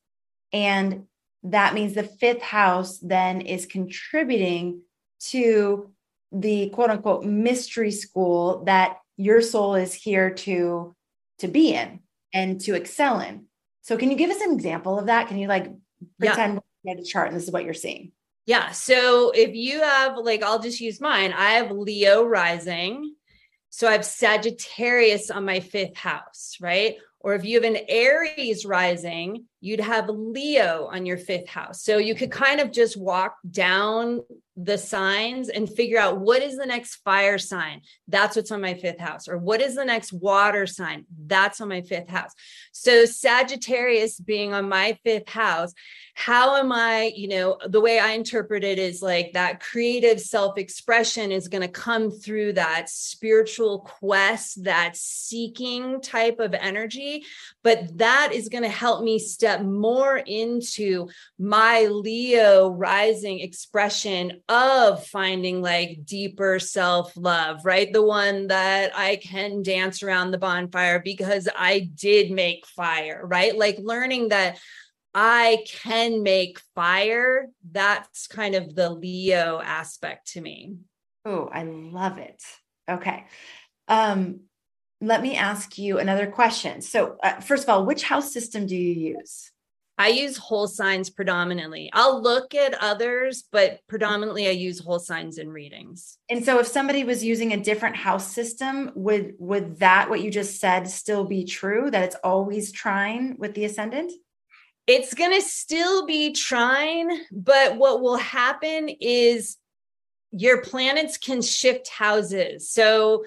And 0.53 1.07
that 1.43 1.75
means 1.75 1.95
the 1.95 2.05
fifth 2.05 2.43
house 2.43 2.99
then 2.99 3.41
is 3.41 3.67
contributing 3.67 4.83
to 5.21 5.91
the 6.33 6.71
quote 6.71 6.91
unquote 6.91 7.25
mystery 7.25 7.91
school 7.91 8.65
that 8.65 8.99
your 9.17 9.41
soul 9.41 9.75
is 9.75 9.95
here 9.95 10.31
to 10.31 10.95
to 11.39 11.49
be 11.49 11.73
in 11.73 12.01
and 12.33 12.61
to 12.63 12.75
excel 12.75 13.21
in. 13.21 13.47
So 13.83 13.97
can 13.97 14.11
you 14.11 14.17
give 14.17 14.31
us 14.31 14.41
an 14.41 14.53
example 14.53 14.99
of 14.99 15.07
that? 15.07 15.29
Can 15.29 15.39
you 15.39 15.49
like 15.49 15.73
pretend 16.19 16.61
yeah. 16.85 16.93
at 16.93 17.01
a 17.01 17.05
chart 17.05 17.29
and 17.29 17.37
this 17.37 17.45
is 17.45 17.51
what 17.51 17.65
you're 17.65 17.75
seeing? 17.75 18.13
Yeah 18.47 18.71
so 18.71 19.31
if 19.35 19.55
you 19.55 19.83
have 19.83 20.17
like 20.17 20.43
i'll 20.43 20.59
just 20.59 20.81
use 20.81 21.01
mine. 21.01 21.33
I 21.33 21.53
have 21.53 21.71
leo 21.71 22.25
rising. 22.25 23.15
So 23.71 23.89
i 23.89 23.93
have 23.93 24.05
sagittarius 24.05 25.31
on 25.31 25.45
my 25.45 25.61
fifth 25.61 25.97
house 25.97 26.57
right 26.61 26.97
or 27.21 27.35
if 27.35 27.45
you 27.45 27.61
have 27.61 27.75
an 27.75 27.81
Aries 27.89 28.65
rising, 28.65 29.47
you'd 29.61 29.81
have 29.81 30.09
Leo 30.09 30.89
on 30.91 31.05
your 31.05 31.17
fifth 31.17 31.49
house. 31.49 31.83
So 31.83 31.99
you 31.99 32.15
could 32.15 32.31
kind 32.31 32.61
of 32.61 32.71
just 32.71 32.97
walk 32.97 33.37
down 33.51 34.21
the 34.61 34.79
signs 34.79 35.49
and 35.49 35.71
figure 35.71 35.99
out 35.99 36.19
what 36.19 36.43
is 36.43 36.57
the 36.57 36.67
next 36.67 36.97
fire 36.97 37.39
sign. 37.39 37.81
That's 38.09 38.35
what's 38.35 38.51
on 38.51 38.61
my 38.61 38.75
fifth 38.75 38.99
house. 38.99 39.29
Or 39.29 39.39
what 39.39 39.61
is 39.61 39.77
the 39.77 39.85
next 39.85 40.13
water 40.13 40.67
sign? 40.67 41.07
That's 41.27 41.61
on 41.61 41.69
my 41.69 41.83
fifth 41.83 42.09
house. 42.09 42.33
So 42.73 43.05
Sagittarius 43.05 44.19
being 44.19 44.55
on 44.55 44.69
my 44.69 44.99
fifth 45.05 45.29
house, 45.29 45.73
how 46.15 46.57
am 46.57 46.73
I, 46.73 47.13
you 47.15 47.29
know, 47.29 47.59
the 47.69 47.81
way 47.81 48.01
I 48.01 48.11
interpret 48.11 48.65
it 48.65 48.81
is 48.81 49.01
like 49.01 49.35
that 49.35 49.61
creative 49.61 50.21
self 50.21 50.59
expression 50.59 51.31
is 51.31 51.47
going 51.47 51.63
to 51.63 51.69
come 51.69 52.11
through 52.11 52.55
that 52.55 52.89
spiritual 52.91 53.81
quest, 53.81 54.65
that 54.65 54.97
seeking 54.97 56.01
type 56.01 56.41
of 56.41 56.55
energy. 56.55 57.18
But 57.63 57.99
that 57.99 58.31
is 58.33 58.49
going 58.49 58.63
to 58.63 58.69
help 58.69 59.03
me 59.03 59.19
step 59.19 59.63
more 59.63 60.17
into 60.17 61.09
my 61.39 61.87
Leo 61.87 62.71
rising 62.71 63.41
expression 63.41 64.43
of 64.49 65.07
finding 65.07 65.63
like 65.63 66.05
deeper 66.05 66.59
self 66.59 67.17
love, 67.17 67.65
right? 67.65 67.93
The 67.93 68.03
one 68.03 68.49
that 68.49 68.97
I 68.97 69.17
can 69.17 69.63
dance 69.63 70.03
around 70.03 70.31
the 70.31 70.39
bonfire 70.39 71.01
because 71.01 71.49
I 71.57 71.91
did 71.95 72.31
make 72.31 72.67
fire, 72.67 73.21
right? 73.25 73.57
Like 73.57 73.79
learning 73.79 74.29
that 74.29 74.59
I 75.15 75.65
can 75.67 76.23
make 76.23 76.61
fire. 76.75 77.49
That's 77.71 78.27
kind 78.27 78.55
of 78.55 78.75
the 78.75 78.91
Leo 78.91 79.61
aspect 79.61 80.33
to 80.33 80.41
me. 80.41 80.77
Oh, 81.25 81.49
I 81.53 81.65
love 81.65 82.19
it. 82.19 82.43
Okay. 82.89 83.27
Um, 83.89 84.41
let 85.01 85.23
me 85.23 85.37
ask 85.37 85.79
you 85.79 85.99
another 85.99 86.27
question. 86.27 86.81
So, 86.81 87.17
uh, 87.23 87.41
first 87.41 87.65
of 87.65 87.69
all, 87.69 87.87
which 87.87 88.03
house 88.03 88.33
system 88.33 88.67
do 88.67 88.77
you 88.77 89.17
use? 89.17 89.53
I 90.01 90.09
use 90.09 90.37
whole 90.37 90.69
signs 90.69 91.11
predominantly. 91.11 91.91
I'll 91.93 92.23
look 92.23 92.55
at 92.55 92.81
others, 92.81 93.45
but 93.51 93.81
predominantly 93.89 94.47
I 94.47 94.53
use 94.53 94.79
whole 94.79 95.01
signs 95.01 95.39
in 95.39 95.51
readings. 95.51 96.19
And 96.31 96.45
so 96.45 96.61
if 96.61 96.69
somebody 96.69 97.03
was 97.03 97.25
using 97.25 97.53
a 97.53 97.57
different 97.57 97.97
house 97.97 98.33
system, 98.33 98.93
would 98.95 99.35
would 99.41 99.81
that 99.81 100.09
what 100.09 100.21
you 100.21 100.31
just 100.31 100.61
said 100.61 100.89
still 100.89 101.25
be 101.25 101.45
true 101.45 101.91
that 101.91 102.05
it's 102.05 102.17
always 102.23 102.71
trine 102.71 103.35
with 103.39 103.55
the 103.55 103.65
ascendant? 103.65 104.13
It's 104.87 105.15
going 105.15 105.35
to 105.35 105.43
still 105.43 106.07
be 106.07 106.33
trine, 106.33 107.11
but 107.33 107.77
what 107.77 108.01
will 108.01 108.17
happen 108.17 108.89
is 109.01 109.57
your 110.31 110.63
planets 110.63 111.19
can 111.19 111.43
shift 111.43 111.89
houses. 111.89 112.71
So 112.71 113.25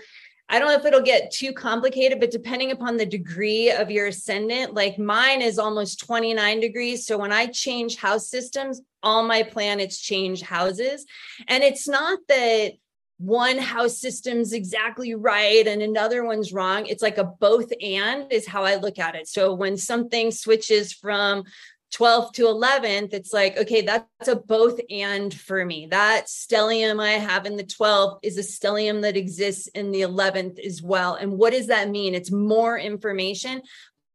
I 0.52 0.60
don't 0.60 0.68
know 0.68 0.78
if 0.78 0.86
it'll 0.86 1.02
get 1.02 1.32
too 1.32 1.54
complicated, 1.54 2.20
but 2.20 2.30
depending 2.30 2.72
upon 2.72 2.98
the 2.98 3.06
degree 3.06 3.72
of 3.72 3.90
your 3.90 4.08
ascendant, 4.08 4.74
like 4.74 5.00
mine 5.00 5.42
is 5.42 5.58
almost 5.58 6.02
29 6.02 6.60
degrees. 6.60 7.06
So 7.06 7.18
when 7.18 7.32
I 7.32 7.46
change 7.48 7.96
house 7.96 8.28
systems, 8.28 8.82
all 9.02 9.24
my 9.24 9.44
planets 9.44 9.98
change 9.98 10.42
houses. 10.42 11.06
And 11.48 11.64
it's 11.64 11.88
not 11.88 12.20
that 12.28 12.74
one 13.18 13.60
house 13.60 14.00
system's 14.00 14.52
exactly 14.52 15.16
right 15.16 15.66
and 15.66 15.82
another 15.82 16.26
one's 16.26 16.52
wrong. 16.52 16.86
It's 16.86 17.04
like 17.04 17.18
a 17.18 17.24
both 17.24 17.72
and 17.82 18.30
is 18.30 18.46
how 18.46 18.66
I 18.66 18.76
look 18.76 19.00
at 19.00 19.16
it. 19.16 19.30
So 19.30 19.54
when 19.54 19.78
something 19.78 20.32
switches 20.32 20.92
from 20.92 21.46
12th 21.94 22.34
to 22.34 22.44
11th, 22.44 23.14
it's 23.14 23.34
like, 23.34 23.58
okay, 23.58 23.82
that's 23.82 24.28
a 24.28 24.36
both 24.36 24.80
and 24.90 25.34
for 25.34 25.66
me. 25.66 25.88
That 25.88 26.28
stellium 26.28 27.02
I 27.02 27.14
have 27.14 27.46
in 27.46 27.58
the 27.58 27.64
12th 27.64 28.20
is 28.24 28.38
a 28.38 28.42
stellium 28.42 29.02
that 29.02 29.18
exists 29.18 29.68
in 29.68 29.92
the 29.92 30.02
11th 30.02 30.60
as 30.60 30.82
well. 30.82 31.16
And 31.16 31.38
what 31.38 31.52
does 31.52 31.68
that 31.68 31.90
mean? 31.90 32.16
It's 32.16 32.32
more 32.32 32.78
information. 32.78 33.62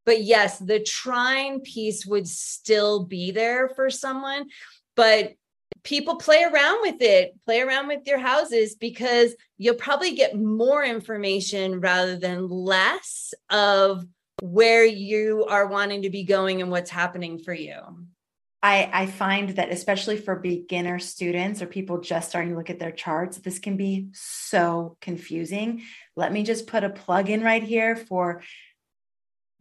But 0.06 0.22
yes, 0.22 0.58
the 0.58 0.80
trine 0.80 1.60
piece 1.60 2.06
would 2.06 2.26
still 2.28 3.04
be 3.04 3.30
there 3.30 3.68
for 3.68 3.90
someone. 3.90 4.48
But 4.94 5.34
people 5.82 6.16
play 6.16 6.44
around 6.44 6.80
with 6.80 7.00
it, 7.00 7.34
play 7.44 7.60
around 7.60 7.88
with 7.88 8.06
your 8.06 8.18
houses 8.18 8.74
because 8.74 9.34
you'll 9.58 9.74
probably 9.74 10.14
get 10.14 10.36
more 10.36 10.82
information 10.82 11.80
rather 11.80 12.16
than 12.16 12.48
less 12.48 13.34
of 13.50 14.06
where 14.42 14.84
you 14.84 15.46
are 15.46 15.66
wanting 15.66 16.02
to 16.02 16.10
be 16.10 16.24
going 16.24 16.60
and 16.60 16.70
what's 16.70 16.90
happening 16.90 17.38
for 17.38 17.54
you. 17.54 17.80
I, 18.62 18.90
I 18.92 19.06
find 19.06 19.50
that 19.50 19.70
especially 19.70 20.16
for 20.16 20.34
beginner 20.34 20.98
students 20.98 21.62
or 21.62 21.66
people 21.66 22.00
just 22.00 22.30
starting 22.30 22.50
to 22.50 22.56
look 22.56 22.70
at 22.70 22.78
their 22.78 22.90
charts, 22.90 23.38
this 23.38 23.58
can 23.58 23.76
be 23.76 24.08
so 24.12 24.96
confusing. 25.00 25.82
Let 26.16 26.32
me 26.32 26.42
just 26.42 26.66
put 26.66 26.82
a 26.82 26.90
plug 26.90 27.30
in 27.30 27.42
right 27.42 27.62
here 27.62 27.94
for 27.94 28.42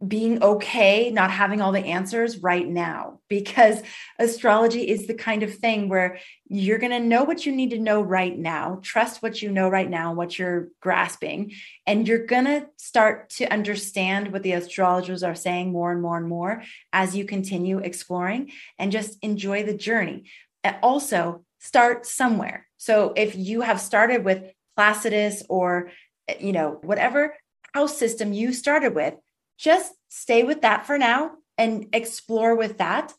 being 0.06 0.42
okay 0.42 1.10
not 1.10 1.30
having 1.30 1.62
all 1.62 1.72
the 1.72 1.86
answers 1.86 2.38
right 2.38 2.68
now 2.68 3.18
because 3.28 3.82
astrology 4.18 4.86
is 4.86 5.06
the 5.06 5.14
kind 5.14 5.42
of 5.42 5.54
thing 5.54 5.88
where 5.88 6.18
you're 6.48 6.78
going 6.78 6.92
to 6.92 7.00
know 7.00 7.24
what 7.24 7.46
you 7.46 7.52
need 7.52 7.70
to 7.70 7.78
know 7.78 8.02
right 8.02 8.38
now 8.38 8.78
trust 8.82 9.22
what 9.22 9.40
you 9.40 9.50
know 9.50 9.70
right 9.70 9.88
now 9.88 10.12
what 10.12 10.38
you're 10.38 10.68
grasping 10.82 11.50
and 11.86 12.06
you're 12.06 12.26
going 12.26 12.44
to 12.44 12.66
start 12.76 13.30
to 13.30 13.46
understand 13.52 14.32
what 14.32 14.42
the 14.42 14.52
astrologers 14.52 15.22
are 15.22 15.34
saying 15.34 15.72
more 15.72 15.92
and 15.92 16.02
more 16.02 16.16
and 16.16 16.28
more 16.28 16.62
as 16.92 17.16
you 17.16 17.24
continue 17.24 17.78
exploring 17.78 18.50
and 18.78 18.92
just 18.92 19.18
enjoy 19.22 19.62
the 19.62 19.74
journey. 19.74 20.24
And 20.64 20.76
also 20.82 21.44
start 21.60 22.06
somewhere. 22.06 22.66
So 22.76 23.12
if 23.16 23.36
you 23.36 23.60
have 23.60 23.80
started 23.80 24.24
with 24.24 24.52
placidus 24.76 25.42
or 25.48 25.90
you 26.40 26.52
know 26.52 26.78
whatever 26.82 27.36
house 27.72 27.96
system 27.96 28.32
you 28.32 28.52
started 28.52 28.94
with 28.94 29.14
just 29.58 29.92
stay 30.08 30.42
with 30.42 30.62
that 30.62 30.86
for 30.86 30.98
now 30.98 31.32
and 31.58 31.86
explore 31.92 32.54
with 32.54 32.78
that. 32.78 33.12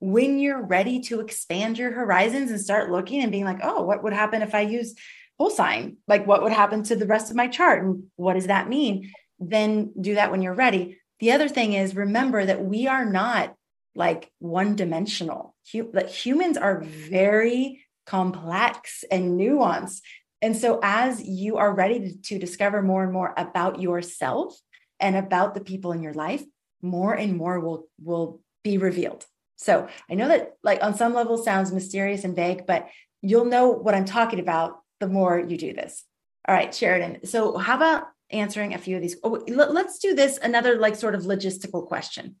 When 0.00 0.38
you're 0.38 0.62
ready 0.62 1.00
to 1.02 1.20
expand 1.20 1.78
your 1.78 1.92
horizons 1.92 2.50
and 2.50 2.60
start 2.60 2.90
looking 2.90 3.22
and 3.22 3.32
being 3.32 3.44
like, 3.44 3.60
oh, 3.62 3.82
what 3.82 4.02
would 4.02 4.12
happen 4.12 4.42
if 4.42 4.54
I 4.54 4.60
use 4.60 4.94
whole 5.38 5.50
sign? 5.50 5.96
Like, 6.06 6.26
what 6.26 6.42
would 6.42 6.52
happen 6.52 6.82
to 6.84 6.96
the 6.96 7.06
rest 7.06 7.30
of 7.30 7.36
my 7.36 7.48
chart? 7.48 7.84
And 7.84 8.04
what 8.16 8.34
does 8.34 8.48
that 8.48 8.68
mean? 8.68 9.12
Then 9.38 9.92
do 9.98 10.16
that 10.16 10.30
when 10.30 10.42
you're 10.42 10.54
ready. 10.54 10.98
The 11.20 11.32
other 11.32 11.48
thing 11.48 11.72
is 11.72 11.96
remember 11.96 12.44
that 12.44 12.64
we 12.64 12.86
are 12.86 13.04
not 13.04 13.54
like 13.94 14.30
one 14.40 14.76
dimensional. 14.76 15.54
Humans 15.64 16.56
are 16.58 16.82
very 16.82 17.84
complex 18.06 19.04
and 19.10 19.38
nuanced. 19.40 20.00
And 20.42 20.56
so, 20.56 20.80
as 20.82 21.22
you 21.22 21.56
are 21.56 21.72
ready 21.72 22.18
to 22.24 22.38
discover 22.38 22.82
more 22.82 23.02
and 23.02 23.12
more 23.12 23.32
about 23.36 23.80
yourself, 23.80 24.54
and 25.00 25.16
about 25.16 25.54
the 25.54 25.60
people 25.60 25.92
in 25.92 26.02
your 26.02 26.14
life, 26.14 26.42
more 26.82 27.14
and 27.14 27.36
more 27.36 27.60
will 27.60 27.88
will 28.02 28.40
be 28.62 28.78
revealed. 28.78 29.26
So 29.56 29.88
I 30.10 30.14
know 30.14 30.28
that 30.28 30.54
like 30.62 30.82
on 30.82 30.94
some 30.94 31.14
level 31.14 31.38
sounds 31.38 31.72
mysterious 31.72 32.24
and 32.24 32.36
vague, 32.36 32.66
but 32.66 32.88
you'll 33.22 33.44
know 33.44 33.68
what 33.68 33.94
I'm 33.94 34.04
talking 34.04 34.40
about 34.40 34.80
the 35.00 35.08
more 35.08 35.38
you 35.38 35.56
do 35.56 35.72
this. 35.72 36.04
All 36.46 36.54
right, 36.54 36.74
Sheridan. 36.74 37.26
So 37.26 37.56
how 37.56 37.76
about 37.76 38.04
answering 38.30 38.74
a 38.74 38.78
few 38.78 38.96
of 38.96 39.02
these? 39.02 39.16
Oh, 39.22 39.42
let's 39.48 39.98
do 39.98 40.14
this 40.14 40.38
another 40.38 40.78
like 40.78 40.96
sort 40.96 41.14
of 41.14 41.22
logistical 41.22 41.86
question 41.86 42.36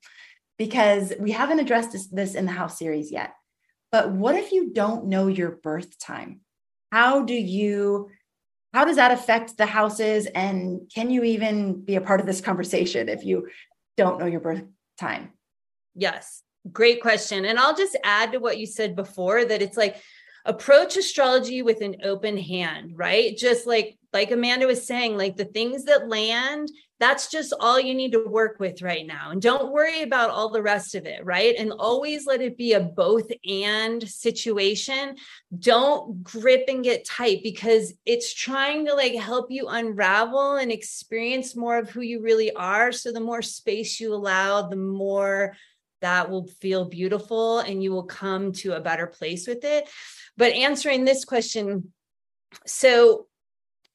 because 0.58 1.12
we 1.18 1.30
haven't 1.30 1.60
addressed 1.60 1.92
this, 1.92 2.06
this 2.08 2.34
in 2.34 2.46
the 2.46 2.52
house 2.52 2.78
series 2.78 3.10
yet. 3.10 3.32
But 3.90 4.10
what 4.10 4.34
if 4.34 4.52
you 4.52 4.72
don't 4.72 5.06
know 5.06 5.28
your 5.28 5.52
birth 5.52 5.98
time? 5.98 6.40
How 6.90 7.22
do 7.22 7.34
you 7.34 8.10
how 8.74 8.84
does 8.84 8.96
that 8.96 9.12
affect 9.12 9.56
the 9.56 9.66
houses? 9.66 10.26
And 10.26 10.90
can 10.94 11.08
you 11.08 11.24
even 11.24 11.82
be 11.82 11.94
a 11.94 12.00
part 12.02 12.20
of 12.20 12.26
this 12.26 12.42
conversation 12.42 13.08
if 13.08 13.24
you 13.24 13.48
don't 13.96 14.18
know 14.18 14.26
your 14.26 14.40
birth 14.40 14.64
time? 14.98 15.30
Yes 15.94 16.44
great 16.72 17.02
question. 17.02 17.44
And 17.44 17.58
i'll 17.58 17.76
just 17.76 17.96
add 18.04 18.32
to 18.32 18.38
what 18.38 18.58
you 18.58 18.66
said 18.66 18.96
before 18.96 19.44
that 19.44 19.62
it's 19.62 19.76
like 19.76 19.96
approach 20.46 20.96
astrology 20.96 21.62
with 21.62 21.80
an 21.80 21.96
open 22.04 22.36
hand 22.36 22.92
right? 22.94 23.36
Just 23.36 23.66
like 23.66 23.98
like 24.14 24.30
amanda 24.30 24.66
was 24.66 24.86
saying 24.86 25.18
like 25.18 25.36
the 25.36 25.44
things 25.44 25.84
that 25.84 26.08
land 26.08 26.70
that's 27.00 27.28
just 27.28 27.52
all 27.58 27.80
you 27.80 27.94
need 27.94 28.12
to 28.12 28.24
work 28.26 28.60
with 28.60 28.80
right 28.80 29.06
now. 29.06 29.30
And 29.30 29.42
don't 29.42 29.72
worry 29.72 30.02
about 30.02 30.30
all 30.30 30.48
the 30.48 30.62
rest 30.62 30.94
of 30.94 31.06
it, 31.06 31.24
right? 31.24 31.54
And 31.58 31.72
always 31.72 32.24
let 32.24 32.40
it 32.40 32.56
be 32.56 32.72
a 32.72 32.80
both 32.80 33.30
and 33.46 34.08
situation. 34.08 35.16
Don't 35.58 36.22
grip 36.22 36.64
and 36.68 36.84
get 36.84 37.04
tight 37.04 37.42
because 37.42 37.92
it's 38.06 38.32
trying 38.32 38.86
to 38.86 38.94
like 38.94 39.14
help 39.14 39.50
you 39.50 39.66
unravel 39.68 40.54
and 40.54 40.70
experience 40.70 41.56
more 41.56 41.78
of 41.78 41.90
who 41.90 42.00
you 42.00 42.22
really 42.22 42.52
are. 42.54 42.92
So 42.92 43.12
the 43.12 43.20
more 43.20 43.42
space 43.42 43.98
you 43.98 44.14
allow, 44.14 44.68
the 44.68 44.76
more 44.76 45.56
that 46.00 46.30
will 46.30 46.46
feel 46.46 46.84
beautiful 46.84 47.58
and 47.58 47.82
you 47.82 47.90
will 47.90 48.04
come 48.04 48.52
to 48.52 48.74
a 48.74 48.80
better 48.80 49.08
place 49.08 49.48
with 49.48 49.64
it. 49.64 49.88
But 50.36 50.52
answering 50.52 51.04
this 51.04 51.24
question, 51.24 51.92
so 52.66 53.26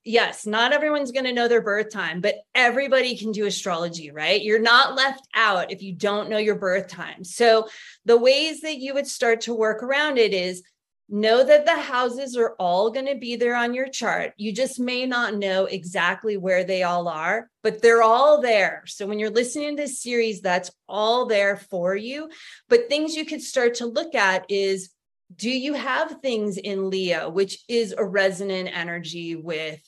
yes, 0.10 0.48
not 0.48 0.74
everyone's 0.74 1.12
going 1.12 1.26
to 1.26 1.34
know 1.34 1.48
their 1.48 1.62
birth 1.62 1.92
time, 1.92 2.20
but 2.20 2.36
everybody 2.56 3.16
can 3.16 3.32
do 3.32 3.46
astrology, 3.46 4.10
right? 4.10 4.42
You're 4.42 4.60
not 4.60 4.96
left 4.96 5.28
out 5.36 5.72
if 5.72 5.84
you 5.84 5.94
don't 5.94 6.30
know 6.30 6.40
your 6.40 6.56
birth 6.56 6.88
time. 6.88 7.24
So, 7.24 7.68
the 8.06 8.18
ways 8.18 8.62
that 8.62 8.80
you 8.80 8.96
would 8.96 9.08
start 9.08 9.42
to 9.42 9.54
work 9.54 9.84
around 9.84 10.18
it 10.18 10.34
is 10.34 10.64
know 11.10 11.44
that 11.44 11.66
the 11.66 11.76
houses 11.76 12.36
are 12.36 12.56
all 12.60 12.92
going 12.92 13.06
to 13.06 13.16
be 13.16 13.36
there 13.36 13.56
on 13.56 13.74
your 13.74 13.88
chart. 13.88 14.34
You 14.38 14.52
just 14.52 14.80
may 14.80 15.06
not 15.06 15.36
know 15.36 15.66
exactly 15.66 16.38
where 16.38 16.64
they 16.64 16.84
all 16.84 17.08
are, 17.08 17.50
but 17.64 17.82
they're 17.82 18.04
all 18.04 18.42
there. 18.42 18.84
So 18.88 19.08
when 19.08 19.20
you're 19.20 19.30
listening 19.30 19.76
to 19.76 19.84
this 19.84 20.02
series, 20.02 20.42
that's 20.42 20.72
all 20.88 21.26
there 21.26 21.58
for 21.58 21.96
you. 21.96 22.30
But 22.68 22.90
things 22.90 23.16
you 23.16 23.26
could 23.26 23.42
start 23.42 23.76
to 23.76 23.86
look 23.86 24.14
at 24.16 24.46
is 24.50 24.92
do 25.36 25.50
you 25.50 25.74
have 25.74 26.22
things 26.22 26.58
in 26.58 26.90
Leo, 26.90 27.30
which 27.30 27.60
is 27.68 27.94
a 27.96 28.04
resonant 28.04 28.70
energy 28.76 29.36
with 29.36 29.80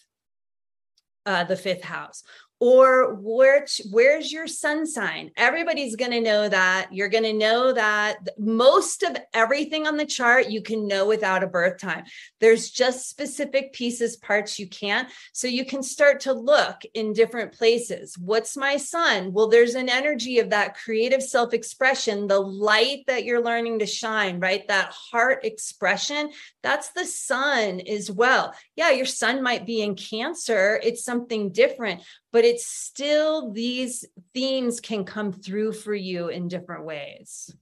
uh, 1.26 1.44
the 1.44 1.56
fifth 1.56 1.84
house? 1.84 2.24
Or 2.62 3.16
where 3.16 3.66
where's 3.90 4.32
your 4.32 4.46
sun 4.46 4.86
sign? 4.86 5.32
Everybody's 5.36 5.96
going 5.96 6.12
to 6.12 6.22
know 6.22 6.48
that. 6.48 6.90
You're 6.92 7.10
going 7.10 7.24
to 7.24 7.34
know 7.34 7.74
that 7.74 8.20
most 8.38 9.02
of 9.02 9.18
everything 9.34 9.88
on 9.88 9.98
the 9.98 10.06
chart 10.06 10.52
you 10.52 10.62
can 10.62 10.88
know 10.88 11.08
without 11.08 11.44
a 11.44 11.48
birth 11.48 11.80
time. 11.80 12.04
There's 12.40 12.70
just 12.70 13.10
specific 13.10 13.74
pieces 13.74 14.16
parts 14.16 14.60
you 14.60 14.70
can't. 14.70 15.10
So 15.34 15.48
you 15.48 15.66
can 15.66 15.82
start 15.82 16.20
to 16.22 16.34
look 16.34 16.84
in 16.94 17.14
different 17.14 17.54
places. 17.54 18.16
What's 18.16 18.56
my 18.56 18.78
sun? 18.78 19.34
Well 19.34 19.48
there's 19.48 19.74
an 19.74 19.90
energy 19.90 20.38
of 20.38 20.52
that 20.52 20.78
creative 20.78 21.24
self 21.24 21.56
expression 21.56 22.28
the 22.28 22.40
light 22.40 23.06
that 23.08 23.26
you're 23.26 23.44
learning 23.44 23.80
to 23.80 23.88
shine 23.88 24.40
right? 24.40 24.68
That 24.68 24.94
heart 24.94 25.46
expression 25.46 26.30
that's 26.62 26.90
the 26.90 27.06
sun 27.06 27.82
as 27.90 28.12
well. 28.12 28.54
Yeah 28.76 28.92
your 28.92 29.08
sun 29.08 29.42
might 29.42 29.66
be 29.66 29.82
in 29.82 29.96
cancer. 29.96 30.80
It's 30.84 31.04
something 31.04 31.52
different 31.52 32.04
but 32.32 32.46
it's 32.46 32.66
still 32.66 33.52
these 33.52 34.06
themes 34.34 34.80
can 34.80 35.04
come 35.04 35.32
through 35.32 35.74
for 35.74 35.94
you 35.94 36.30
in 36.30 36.48
different 36.48 36.86
ways. 36.86 37.54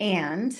And 0.00 0.56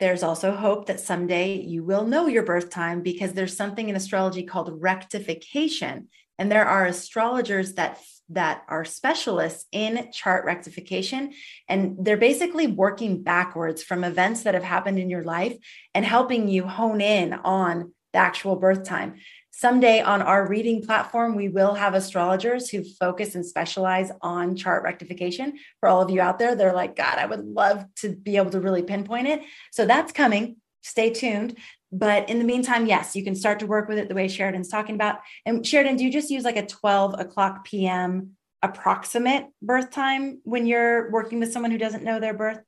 there's 0.00 0.22
also 0.22 0.52
hope 0.52 0.86
that 0.86 1.00
someday 1.00 1.60
you 1.60 1.82
will 1.82 2.04
know 2.04 2.28
your 2.28 2.44
birth 2.44 2.70
time 2.70 3.02
because 3.02 3.32
there's 3.32 3.56
something 3.56 3.88
in 3.88 3.96
astrology 3.96 4.44
called 4.44 4.80
rectification. 4.80 6.08
And 6.38 6.52
there 6.52 6.66
are 6.66 6.86
astrologers 6.86 7.74
that 7.74 8.00
that 8.30 8.62
are 8.68 8.84
specialists 8.84 9.64
in 9.72 10.10
chart 10.12 10.44
rectification 10.44 11.32
and 11.66 11.96
they're 11.98 12.18
basically 12.18 12.66
working 12.66 13.22
backwards 13.22 13.82
from 13.82 14.04
events 14.04 14.42
that 14.42 14.52
have 14.52 14.62
happened 14.62 14.98
in 14.98 15.08
your 15.08 15.24
life 15.24 15.56
and 15.94 16.04
helping 16.04 16.46
you 16.46 16.66
hone 16.66 17.00
in 17.00 17.32
on 17.32 17.94
the 18.12 18.18
actual 18.18 18.56
birth 18.56 18.84
time 18.84 19.14
Someday 19.58 20.00
on 20.00 20.22
our 20.22 20.46
reading 20.46 20.82
platform, 20.82 21.34
we 21.34 21.48
will 21.48 21.74
have 21.74 21.94
astrologers 21.94 22.70
who 22.70 22.84
focus 22.84 23.34
and 23.34 23.44
specialize 23.44 24.12
on 24.20 24.54
chart 24.54 24.84
rectification. 24.84 25.58
For 25.80 25.88
all 25.88 26.00
of 26.00 26.10
you 26.10 26.20
out 26.20 26.38
there, 26.38 26.54
they're 26.54 26.72
like, 26.72 26.94
God, 26.94 27.18
I 27.18 27.26
would 27.26 27.44
love 27.44 27.84
to 27.96 28.14
be 28.14 28.36
able 28.36 28.52
to 28.52 28.60
really 28.60 28.84
pinpoint 28.84 29.26
it. 29.26 29.40
So 29.72 29.84
that's 29.84 30.12
coming. 30.12 30.58
Stay 30.84 31.10
tuned. 31.10 31.58
But 31.90 32.30
in 32.30 32.38
the 32.38 32.44
meantime, 32.44 32.86
yes, 32.86 33.16
you 33.16 33.24
can 33.24 33.34
start 33.34 33.58
to 33.58 33.66
work 33.66 33.88
with 33.88 33.98
it 33.98 34.08
the 34.08 34.14
way 34.14 34.28
Sheridan's 34.28 34.68
talking 34.68 34.94
about. 34.94 35.18
And 35.44 35.66
Sheridan, 35.66 35.96
do 35.96 36.04
you 36.04 36.12
just 36.12 36.30
use 36.30 36.44
like 36.44 36.56
a 36.56 36.64
12 36.64 37.18
o'clock 37.18 37.64
PM 37.64 38.36
approximate 38.62 39.46
birth 39.60 39.90
time 39.90 40.40
when 40.44 40.66
you're 40.66 41.10
working 41.10 41.40
with 41.40 41.52
someone 41.52 41.72
who 41.72 41.78
doesn't 41.78 42.04
know 42.04 42.20
their 42.20 42.32
birth 42.32 42.60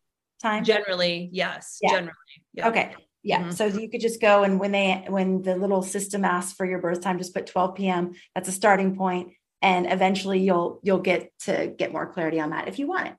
time? 0.42 0.64
Generally, 0.64 1.31
yes. 1.31 1.79
Yeah. 1.81 1.90
Generally. 1.90 2.16
Yeah. 2.55 2.68
Okay. 2.68 2.96
Yeah. 3.22 3.40
Mm-hmm. 3.40 3.50
So 3.50 3.66
you 3.66 3.90
could 3.90 4.00
just 4.00 4.20
go 4.20 4.44
and 4.44 4.59
when 4.59 4.72
they 4.72 5.04
when 5.09 5.42
the 5.42 5.56
little 5.56 5.83
system 5.83 6.24
asks 6.24 6.54
for 6.54 6.64
your 6.64 6.78
birth 6.78 7.00
time, 7.00 7.18
just 7.18 7.35
put 7.35 7.46
12 7.46 7.74
p.m. 7.74 8.12
That's 8.35 8.48
a 8.48 8.52
starting 8.52 8.96
point, 8.96 9.33
and 9.61 9.90
eventually 9.90 10.40
you'll 10.40 10.80
you'll 10.83 10.98
get 11.00 11.30
to 11.40 11.66
get 11.66 11.92
more 11.92 12.06
clarity 12.06 12.40
on 12.40 12.50
that 12.50 12.68
if 12.68 12.78
you 12.78 12.87
want 12.87 13.09
it. 13.09 13.14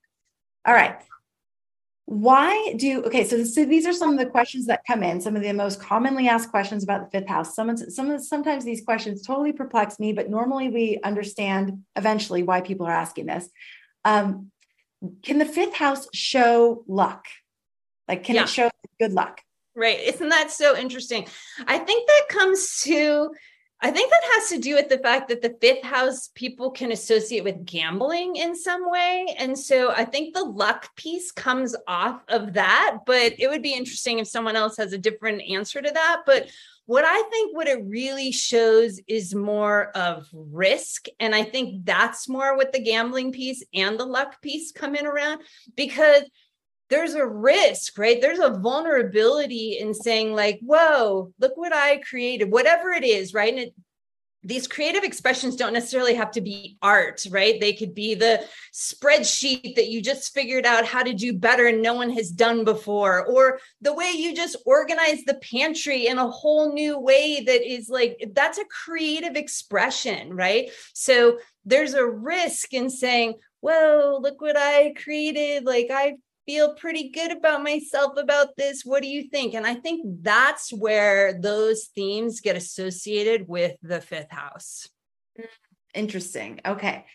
All 0.66 0.74
right. 0.74 1.00
Why 2.06 2.74
do 2.78 3.04
okay? 3.04 3.26
So, 3.26 3.44
so 3.44 3.64
these 3.64 3.86
are 3.86 3.94
some 3.94 4.12
of 4.12 4.20
the 4.20 4.26
questions 4.26 4.66
that 4.66 4.82
come 4.86 5.04
in. 5.04 5.22
Some 5.22 5.36
of 5.36 5.44
the 5.44 5.54
most 5.54 5.80
commonly 5.80 6.28
asked 6.28 6.50
questions 6.50 6.84
about 6.84 7.10
the 7.10 7.20
fifth 7.20 7.30
house. 7.30 7.56
Some 7.56 7.78
some 7.78 8.20
sometimes 8.20 8.66
these 8.66 8.84
questions 8.84 9.26
totally 9.26 9.54
perplex 9.54 10.00
me, 10.00 10.12
but 10.12 10.30
normally 10.30 10.70
we 10.70 11.00
understand 11.04 11.84
eventually 11.96 12.44
why 12.44 12.62
people 12.62 12.88
are 12.88 12.92
asking 12.92 13.28
this. 13.28 13.48
Um, 14.04 14.52
can 15.22 15.38
the 15.38 15.46
fifth 15.46 15.76
house 15.76 16.08
show 16.14 16.84
luck? 16.88 17.26
Like, 18.08 18.24
can 18.24 18.36
yeah. 18.36 18.44
it 18.44 18.50
show 18.50 18.70
good 19.00 19.14
luck? 19.14 19.42
Right. 19.76 20.00
Isn't 20.00 20.30
that 20.30 20.52
so 20.52 20.78
interesting? 20.78 21.28
I 21.66 21.78
think 21.78 22.08
that 22.08 22.28
comes 22.30 22.82
to 22.84 23.32
I 23.84 23.90
think 23.90 24.12
that 24.12 24.22
has 24.34 24.50
to 24.50 24.60
do 24.60 24.76
with 24.76 24.90
the 24.90 25.00
fact 25.00 25.28
that 25.30 25.42
the 25.42 25.58
fifth 25.60 25.84
house 25.84 26.30
people 26.36 26.70
can 26.70 26.92
associate 26.92 27.44
with 27.44 27.66
gambling 27.66 28.36
in 28.36 28.56
some 28.56 28.88
way. 28.88 29.36
And 29.40 29.58
so 29.58 29.90
I 29.90 30.06
think 30.06 30.36
the 30.36 30.44
luck 30.44 30.96
piece 30.96 31.32
comes 31.32 31.76
off 31.88 32.22
of 32.28 32.54
that. 32.54 33.00
But 33.08 33.40
it 33.40 33.50
would 33.50 33.64
be 33.64 33.74
interesting 33.74 34.20
if 34.20 34.28
someone 34.28 34.56
else 34.56 34.78
has 34.78 34.94
a 34.94 35.00
different 35.00 35.42
answer 35.50 35.82
to 35.82 35.90
that. 35.90 36.22
But 36.28 36.52
what 36.86 37.06
I 37.08 37.24
think 37.32 37.56
what 37.56 37.68
it 37.68 37.84
really 37.88 38.32
shows 38.32 39.00
is 39.08 39.34
more 39.34 39.90
of 39.98 40.28
risk. 40.32 41.08
And 41.20 41.34
I 41.34 41.44
think 41.44 41.84
that's 41.86 42.30
more 42.30 42.56
what 42.56 42.74
the 42.74 42.84
gambling 42.84 43.32
piece 43.32 43.64
and 43.74 44.00
the 44.00 44.06
luck 44.06 44.44
piece 44.44 44.72
come 44.72 44.96
in 44.96 45.08
around 45.08 45.42
because 45.76 46.24
there's 46.92 47.16
a 47.16 47.26
risk, 47.26 47.98
right? 47.98 48.22
There's 48.22 48.40
a 48.40 48.52
vulnerability 48.52 49.80
in 49.80 49.94
saying, 49.94 50.36
like, 50.36 50.60
whoa, 50.62 51.34
look 51.40 51.56
what 51.56 51.74
I 51.74 51.98
created, 51.98 52.52
whatever 52.52 52.92
it 52.92 53.06
is, 53.06 53.34
right? 53.34 53.52
And 53.52 53.60
it, 53.60 53.74
these 54.44 54.68
creative 54.68 55.04
expressions 55.04 55.56
don't 55.56 55.72
necessarily 55.72 56.16
have 56.16 56.32
to 56.32 56.42
be 56.42 56.78
art, 56.82 57.26
right? 57.30 57.62
They 57.62 57.74
could 57.74 57.96
be 57.96 58.16
the 58.16 58.44
spreadsheet 58.74 59.76
that 59.76 59.88
you 59.88 60.02
just 60.02 60.34
figured 60.34 60.66
out 60.66 60.84
how 60.84 61.04
to 61.04 61.14
do 61.14 61.32
better 61.32 61.68
and 61.68 61.82
no 61.82 61.94
one 61.94 62.10
has 62.10 62.30
done 62.30 62.66
before, 62.66 63.26
or 63.26 63.60
the 63.82 63.94
way 63.94 64.12
you 64.14 64.36
just 64.36 64.58
organize 64.66 65.24
the 65.24 65.36
pantry 65.36 66.08
in 66.08 66.18
a 66.18 66.30
whole 66.30 66.74
new 66.74 67.00
way 67.00 67.42
that 67.46 67.62
is 67.62 67.88
like, 67.88 68.18
that's 68.34 68.58
a 68.58 68.66
creative 68.66 69.36
expression, 69.36 70.34
right? 70.34 70.72
So 70.94 71.38
there's 71.64 71.94
a 71.94 72.06
risk 72.06 72.74
in 72.74 72.90
saying, 72.90 73.36
whoa, 73.62 74.20
look 74.22 74.42
what 74.42 74.58
I 74.58 74.94
created. 74.94 75.66
Like 75.66 75.88
I 75.92 76.16
feel 76.52 76.74
pretty 76.74 77.08
good 77.08 77.32
about 77.32 77.64
myself 77.64 78.18
about 78.18 78.58
this. 78.58 78.84
What 78.84 79.02
do 79.02 79.08
you 79.08 79.24
think? 79.30 79.54
And 79.54 79.66
I 79.66 79.74
think 79.74 80.06
that's 80.22 80.74
where 80.74 81.40
those 81.40 81.86
themes 81.96 82.42
get 82.42 82.58
associated 82.58 83.48
with 83.48 83.78
the 83.82 84.02
fifth 84.02 84.32
house. 84.32 84.90
Mm, 85.40 85.46
interesting. 85.94 86.60
Okay. 86.66 87.06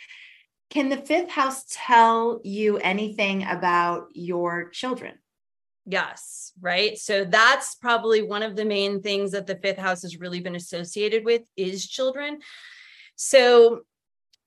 Can 0.70 0.88
the 0.88 0.96
fifth 0.96 1.28
house 1.28 1.66
tell 1.68 2.40
you 2.44 2.78
anything 2.78 3.42
about 3.42 4.06
your 4.14 4.70
children? 4.70 5.18
Yes, 5.84 6.52
right. 6.58 6.96
So 6.96 7.26
that's 7.26 7.74
probably 7.74 8.22
one 8.22 8.42
of 8.42 8.56
the 8.56 8.64
main 8.64 9.02
things 9.02 9.32
that 9.32 9.46
the 9.46 9.56
fifth 9.56 9.78
house 9.78 10.00
has 10.00 10.18
really 10.18 10.40
been 10.40 10.56
associated 10.56 11.26
with 11.26 11.42
is 11.58 11.86
children. 11.86 12.38
So 13.16 13.82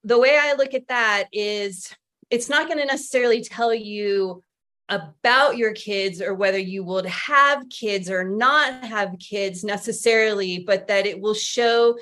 the 0.03 0.17
way 0.17 0.35
I 0.41 0.53
look 0.53 0.73
at 0.73 0.87
that 0.87 1.25
is 1.31 1.93
it's 2.31 2.49
not 2.49 2.67
going 2.67 2.79
to 2.79 2.85
necessarily 2.85 3.43
tell 3.43 3.71
you 3.71 4.43
about 4.89 5.57
your 5.57 5.73
kids 5.73 6.21
or 6.21 6.33
whether 6.33 6.57
you 6.57 6.83
would 6.83 7.05
have 7.05 7.69
kids 7.69 8.09
or 8.09 8.23
not 8.23 8.83
have 8.83 9.15
kids 9.19 9.63
necessarily, 9.63 10.59
but 10.59 10.87
that 10.87 11.05
it 11.05 11.19
will 11.19 11.33
show 11.33 11.97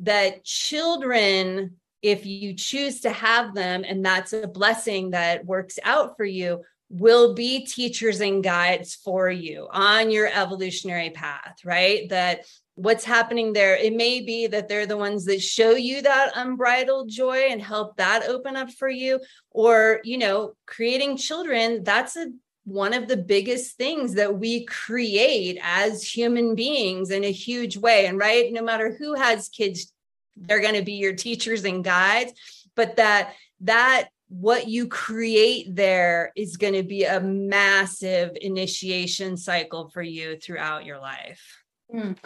that 0.00 0.44
children, 0.44 1.76
if 2.02 2.26
you 2.26 2.54
choose 2.54 3.00
to 3.00 3.10
have 3.10 3.54
them, 3.54 3.84
and 3.86 4.04
that's 4.04 4.32
a 4.32 4.46
blessing 4.46 5.10
that 5.10 5.46
works 5.46 5.78
out 5.82 6.16
for 6.16 6.24
you, 6.24 6.62
will 6.88 7.34
be 7.34 7.66
teachers 7.66 8.20
and 8.20 8.44
guides 8.44 8.94
for 8.94 9.28
you 9.28 9.66
on 9.72 10.10
your 10.10 10.28
evolutionary 10.32 11.10
path, 11.10 11.56
right? 11.64 12.08
That 12.10 12.44
what's 12.76 13.04
happening 13.04 13.52
there. 13.52 13.74
It 13.74 13.94
may 13.94 14.20
be 14.20 14.46
that 14.46 14.68
they're 14.68 14.86
the 14.86 14.96
ones 14.96 15.24
that 15.24 15.42
show 15.42 15.72
you 15.72 16.02
that 16.02 16.32
unbridled 16.34 17.08
joy 17.08 17.48
and 17.50 17.60
help 17.60 17.96
that 17.96 18.28
open 18.28 18.54
up 18.54 18.70
for 18.70 18.88
you. 18.88 19.20
Or 19.50 20.00
you 20.04 20.18
know 20.18 20.54
creating 20.66 21.16
children 21.16 21.82
that's 21.82 22.16
a 22.16 22.28
one 22.64 22.94
of 22.94 23.06
the 23.06 23.16
biggest 23.16 23.76
things 23.76 24.14
that 24.14 24.38
we 24.38 24.64
create 24.64 25.56
as 25.62 26.02
human 26.02 26.54
beings 26.54 27.10
in 27.10 27.24
a 27.24 27.32
huge 27.32 27.76
way. 27.76 28.06
And 28.06 28.18
right 28.18 28.52
no 28.52 28.62
matter 28.62 28.94
who 28.98 29.14
has 29.14 29.48
kids 29.48 29.92
they're 30.36 30.60
going 30.60 30.74
to 30.74 30.82
be 30.82 30.92
your 30.92 31.14
teachers 31.14 31.64
and 31.64 31.82
guides. 31.82 32.32
But 32.74 32.96
that 32.96 33.32
that 33.60 34.08
what 34.28 34.68
you 34.68 34.88
create 34.88 35.74
there 35.74 36.32
is 36.36 36.56
going 36.56 36.74
to 36.74 36.82
be 36.82 37.04
a 37.04 37.20
massive 37.20 38.36
initiation 38.40 39.36
cycle 39.36 39.88
for 39.88 40.02
you 40.02 40.36
throughout 40.36 40.84
your 40.84 40.98
life. 40.98 41.62
Mm. 41.94 42.16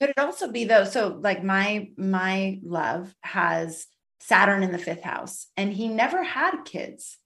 Could 0.00 0.10
it 0.10 0.18
also 0.18 0.50
be 0.50 0.64
though? 0.64 0.84
So 0.84 1.18
like 1.22 1.42
my 1.42 1.90
my 1.96 2.58
love 2.62 3.14
has 3.22 3.86
Saturn 4.20 4.62
in 4.62 4.72
the 4.72 4.78
fifth 4.78 5.02
house, 5.02 5.46
and 5.56 5.72
he 5.72 5.88
never 5.88 6.22
had 6.22 6.64
kids, 6.64 7.18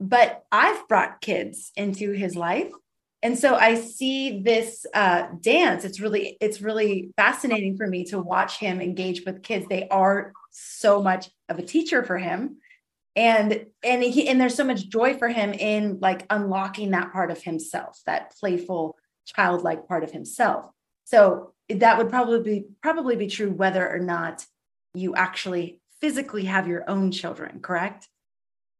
but 0.00 0.44
I've 0.52 0.86
brought 0.88 1.20
kids 1.20 1.72
into 1.76 2.12
his 2.12 2.36
life, 2.36 2.70
and 3.22 3.38
so 3.38 3.54
I 3.54 3.74
see 3.74 4.40
this 4.40 4.86
uh, 4.94 5.28
dance. 5.40 5.84
It's 5.84 6.00
really 6.00 6.36
it's 6.40 6.60
really 6.60 7.10
fascinating 7.16 7.76
for 7.76 7.86
me 7.86 8.04
to 8.06 8.18
watch 8.18 8.58
him 8.58 8.80
engage 8.80 9.24
with 9.26 9.42
kids. 9.42 9.66
They 9.68 9.88
are 9.88 10.32
so 10.50 11.02
much 11.02 11.28
of 11.48 11.58
a 11.58 11.64
teacher 11.64 12.02
for 12.02 12.18
him 12.18 12.58
and 13.18 13.66
and 13.82 14.02
he 14.02 14.28
and 14.28 14.40
there's 14.40 14.54
so 14.54 14.64
much 14.64 14.88
joy 14.88 15.16
for 15.18 15.28
him 15.28 15.52
in 15.52 15.98
like 16.00 16.24
unlocking 16.30 16.92
that 16.92 17.12
part 17.12 17.32
of 17.32 17.42
himself 17.42 18.00
that 18.06 18.32
playful 18.38 18.96
childlike 19.26 19.88
part 19.88 20.04
of 20.04 20.12
himself 20.12 20.66
so 21.04 21.52
that 21.68 21.98
would 21.98 22.08
probably 22.08 22.40
be 22.42 22.66
probably 22.82 23.16
be 23.16 23.28
true 23.28 23.50
whether 23.50 23.88
or 23.88 23.98
not 23.98 24.44
you 24.94 25.14
actually 25.14 25.80
physically 26.00 26.44
have 26.44 26.66
your 26.66 26.88
own 26.88 27.10
children, 27.10 27.60
correct? 27.60 28.08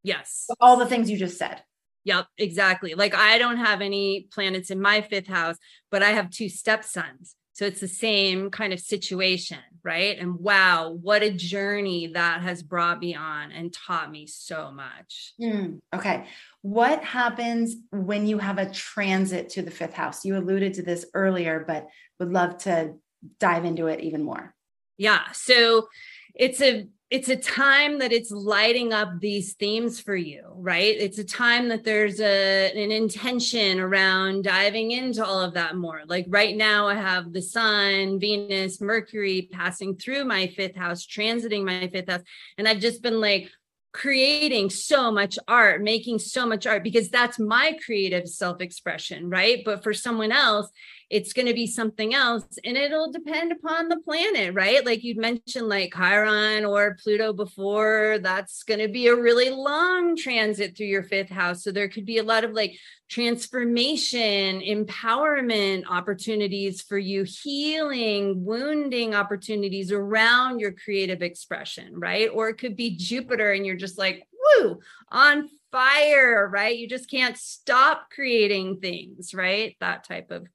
Yes. 0.03 0.47
All 0.61 0.77
the 0.77 0.87
things 0.87 1.11
you 1.11 1.19
just 1.19 1.39
said. 1.39 1.63
Yep, 2.05 2.27
exactly. 2.39 2.95
Like 2.95 3.15
I 3.15 3.39
don't 3.39 3.59
have 3.59 3.81
any 3.81 4.29
planets 4.33 4.71
in 4.71 4.81
my 4.81 5.03
fifth 5.03 5.27
house, 5.27 5.57
but 5.91 6.03
I 6.03 6.11
have 6.11 6.31
two 6.31 6.49
stepsons. 6.49 7.35
So 7.59 7.65
it's 7.65 7.81
the 7.81 7.89
same 7.89 8.53
kind 8.53 8.73
of 8.73 8.79
situation, 8.79 9.59
right? 9.83 10.17
And 10.17 10.39
wow, 10.39 10.97
what 11.03 11.25
a 11.25 11.33
journey 11.33 12.07
that 12.15 12.41
has 12.41 12.63
brought 12.63 13.01
me 13.01 13.17
on 13.17 13.51
and 13.51 13.73
taught 13.73 14.13
me 14.13 14.29
so 14.29 14.71
much. 14.71 15.33
Mm, 15.43 15.81
okay. 15.93 16.27
What 16.63 17.03
happens 17.03 17.75
when 17.91 18.29
you 18.29 18.39
have 18.39 18.59
a 18.59 18.71
transit 18.71 19.49
to 19.51 19.63
the 19.63 19.73
fifth 19.73 19.95
house? 19.95 20.25
You 20.25 20.37
alluded 20.37 20.75
to 20.75 20.83
this 20.83 21.05
earlier, 21.15 21.65
but 21.67 21.89
would 22.21 22.33
love 22.33 22.59
to 22.59 22.95
dive 23.41 23.65
into 23.65 23.89
it 23.89 24.03
even 24.03 24.23
more. 24.23 24.55
Yeah. 24.97 25.25
So 25.33 25.89
it's 26.37 26.63
a 26.63 26.87
it's 27.11 27.29
a 27.29 27.37
time 27.37 28.01
that 28.01 28.13
it's 28.13 28.31
lighting 28.31 28.93
up 28.93 29.21
these 29.21 29.55
themes 29.55 30.01
for 30.01 30.17
you 30.17 30.49
right? 30.61 30.97
It's 30.99 31.19
a 31.19 31.25
time 31.25 31.69
that 31.69 31.85
there's 31.85 32.21
a 32.21 32.73
an 32.73 32.91
intention 32.91 33.79
around 33.81 34.45
diving 34.45 34.91
into 34.91 35.25
all 35.25 35.41
of 35.41 35.55
that 35.55 35.77
more. 35.77 36.03
Like 36.07 36.27
right 36.29 36.57
now 36.57 36.89
i 36.89 36.95
have 36.95 37.33
the 37.33 37.43
sun 37.43 38.19
venus 38.19 38.81
mercury 38.81 39.49
passing 39.53 39.97
through 39.97 40.25
my 40.25 40.49
fifth 40.49 40.77
house 40.77 41.07
transiting 41.07 41.65
my 41.65 41.89
fifth 41.89 42.11
house. 42.11 42.23
And 42.59 42.67
i've 42.69 42.81
just 42.81 43.03
been 43.03 43.21
like 43.21 43.51
creating 43.93 44.69
so 44.69 45.11
much 45.11 45.39
art 45.49 45.83
making 45.83 46.19
so 46.19 46.45
much 46.45 46.67
art 46.67 46.85
because 46.85 47.09
that's 47.09 47.39
my 47.39 47.77
creative 47.85 48.29
self 48.29 48.61
expression 48.61 49.31
right? 49.31 49.63
But 49.65 49.83
for 49.83 49.95
someone 49.95 50.33
else 50.33 50.69
it's 51.11 51.33
going 51.33 51.47
to 51.47 51.55
be 51.55 51.67
something 51.67 52.15
else 52.15 52.45
and 52.65 52.77
it'll 52.77 53.11
depend 53.11 53.51
upon 53.51 53.89
the 53.89 53.99
planet 54.01 54.55
right? 54.55 54.85
Like 54.85 55.03
you'd 55.03 55.17
mentioned 55.17 55.69
like 55.69 55.95
chiron 55.95 56.65
or 56.65 56.99
pluto 57.03 57.33
before 57.33 58.19
that's 58.21 58.63
going 58.63 58.81
to 58.81 58.89
be 58.89 59.07
a 59.07 59.17
really 59.17 59.51
long 59.51 60.17
transit 60.17 60.77
through 60.77 60.87
your 60.87 61.03
fifth 61.03 61.31
house. 61.31 61.63
So 61.63 61.73
there 61.73 61.89
could 61.89 62.05
be 62.05 62.19
a 62.19 62.23
lot 62.23 62.45
of 62.45 62.53
like 62.53 62.79
transformation 63.09 64.61
empowerment 64.61 65.85
opportunities 65.89 66.83
for 66.83 66.99
you 66.99 67.25
healing 67.25 68.45
wounding 68.45 69.15
opportunities 69.15 69.91
around 69.91 70.61
your 70.61 70.73
creative 70.73 71.23
expression 71.23 71.99
right? 71.99 72.29
Or 72.33 72.51
it 72.51 72.59
could 72.59 72.77
be 72.77 72.97
jupiter 72.97 73.53
and 73.53 73.65
you're 73.65 73.77
just 73.77 73.97
like 73.99 74.27
woo 74.61 74.81
on 75.11 75.49
fire 75.73 76.49
right? 76.53 76.77
You 76.77 76.87
just 76.87 77.11
can't 77.11 77.37
stop 77.37 78.11
creating 78.11 78.81
things 78.81 79.33
right? 79.33 79.75
That 79.81 80.05
type 80.05 80.31
of 80.31 80.47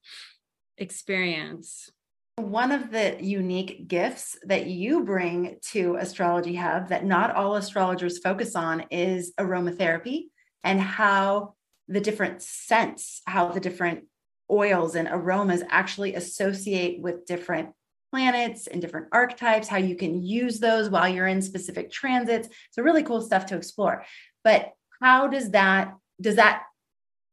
experience. 0.84 1.90
One 2.36 2.72
of 2.72 2.92
the 2.92 3.18
unique 3.24 3.88
gifts 3.88 4.38
that 4.44 4.68
you 4.68 5.04
bring 5.04 5.58
to 5.72 5.96
Astrology 5.96 6.56
Hub 6.56 6.90
that 6.90 7.06
not 7.06 7.36
all 7.36 7.56
astrologers 7.56 8.20
focus 8.20 8.56
on 8.56 8.86
is 8.92 9.34
aromatherapy 9.40 10.26
and 10.64 10.80
how 10.80 11.56
the 11.88 12.02
different 12.02 12.42
scents, 12.42 13.22
how 13.26 13.50
the 13.50 13.60
different 13.60 14.06
oils 14.52 14.96
and 14.96 15.08
aromas 15.12 15.64
actually 15.70 16.16
associate 16.16 17.02
with 17.02 17.26
different 17.26 17.70
planets 18.12 18.68
and 18.68 18.82
different 18.82 19.08
archetypes, 19.12 19.68
how 19.68 19.78
you 19.78 19.96
can 19.96 20.22
use 20.24 20.60
those 20.60 20.90
while 20.90 21.08
you're 21.08 21.28
in 21.28 21.42
specific 21.42 21.92
transits. 21.92 22.50
So 22.72 22.84
really 22.84 23.04
cool 23.04 23.22
stuff 23.22 23.46
to 23.48 23.56
explore. 23.56 24.06
But 24.44 24.72
how 25.02 25.28
does 25.28 25.52
that 25.52 25.96
does 26.22 26.36
that 26.36 26.64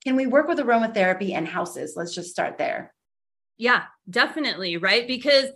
can 0.04 0.16
we 0.16 0.26
work 0.26 0.48
with 0.48 0.58
aromatherapy 0.58 1.32
and 1.34 1.46
houses? 1.46 1.94
Let's 1.96 2.14
just 2.14 2.30
start 2.30 2.56
there. 2.56 2.92
Yeah, 3.60 3.82
definitely. 4.08 4.78
Right. 4.78 5.06
Because 5.06 5.50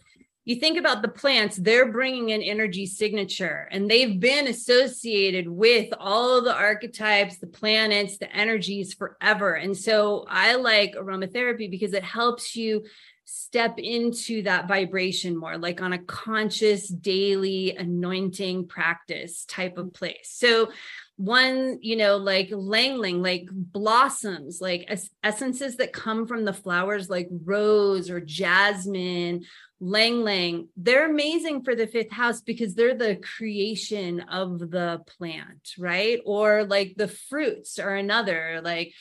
you 0.45 0.57
think 0.57 0.79
about 0.79 1.01
the 1.01 1.09
plants, 1.09 1.57
they're 1.57 1.91
bringing 1.91 2.33
an 2.33 2.43
energy 2.43 2.85
signature 2.85 3.67
and 3.73 3.91
they've 3.91 4.21
been 4.21 4.47
associated 4.47 5.49
with 5.49 5.89
all 5.99 6.43
the 6.43 6.55
archetypes, 6.55 7.39
the 7.39 7.47
planets, 7.47 8.19
the 8.19 8.31
energies 8.31 8.93
forever. 8.93 9.55
And 9.55 9.75
so 9.75 10.27
I 10.29 10.57
like 10.57 10.97
aromatherapy 10.97 11.71
because 11.71 11.95
it 11.95 12.05
helps 12.05 12.55
you 12.55 12.85
step 13.25 13.79
into 13.79 14.43
that 14.43 14.69
vibration 14.69 15.35
more, 15.35 15.57
like 15.57 15.81
on 15.81 15.95
a 15.95 15.99
conscious 15.99 16.89
daily 16.89 17.75
anointing 17.75 18.69
practice 18.69 19.47
type 19.47 19.79
of 19.79 19.95
place. 19.95 20.31
So, 20.31 20.71
one, 21.17 21.79
you 21.81 21.97
know, 21.97 22.17
like 22.17 22.51
ylang 22.51 22.95
ylang, 22.95 23.23
like 23.23 23.47
blossoms, 23.51 24.61
like 24.61 24.85
es- 24.89 25.11
essences 25.23 25.77
that 25.77 25.93
come 25.93 26.27
from 26.27 26.45
the 26.45 26.53
flowers, 26.53 27.09
like 27.09 27.29
rose 27.45 28.11
or 28.11 28.21
jasmine, 28.21 29.45
ylang 29.81 30.21
ylang, 30.23 30.69
they're 30.77 31.09
amazing 31.09 31.63
for 31.63 31.77
the 31.77 31.87
fifth 31.87 32.11
house 32.11 32.41
because 32.41 32.75
they're 32.75 32.97
the 32.97 33.17
creation 33.17 34.21
of 34.21 34.59
the 34.59 35.03
plant, 35.19 35.75
right? 35.79 36.21
Or 36.25 36.65
like 36.65 36.95
the 36.97 37.09
fruits 37.09 37.79
are 37.79 37.95
another, 37.95 38.61
like 38.65 38.93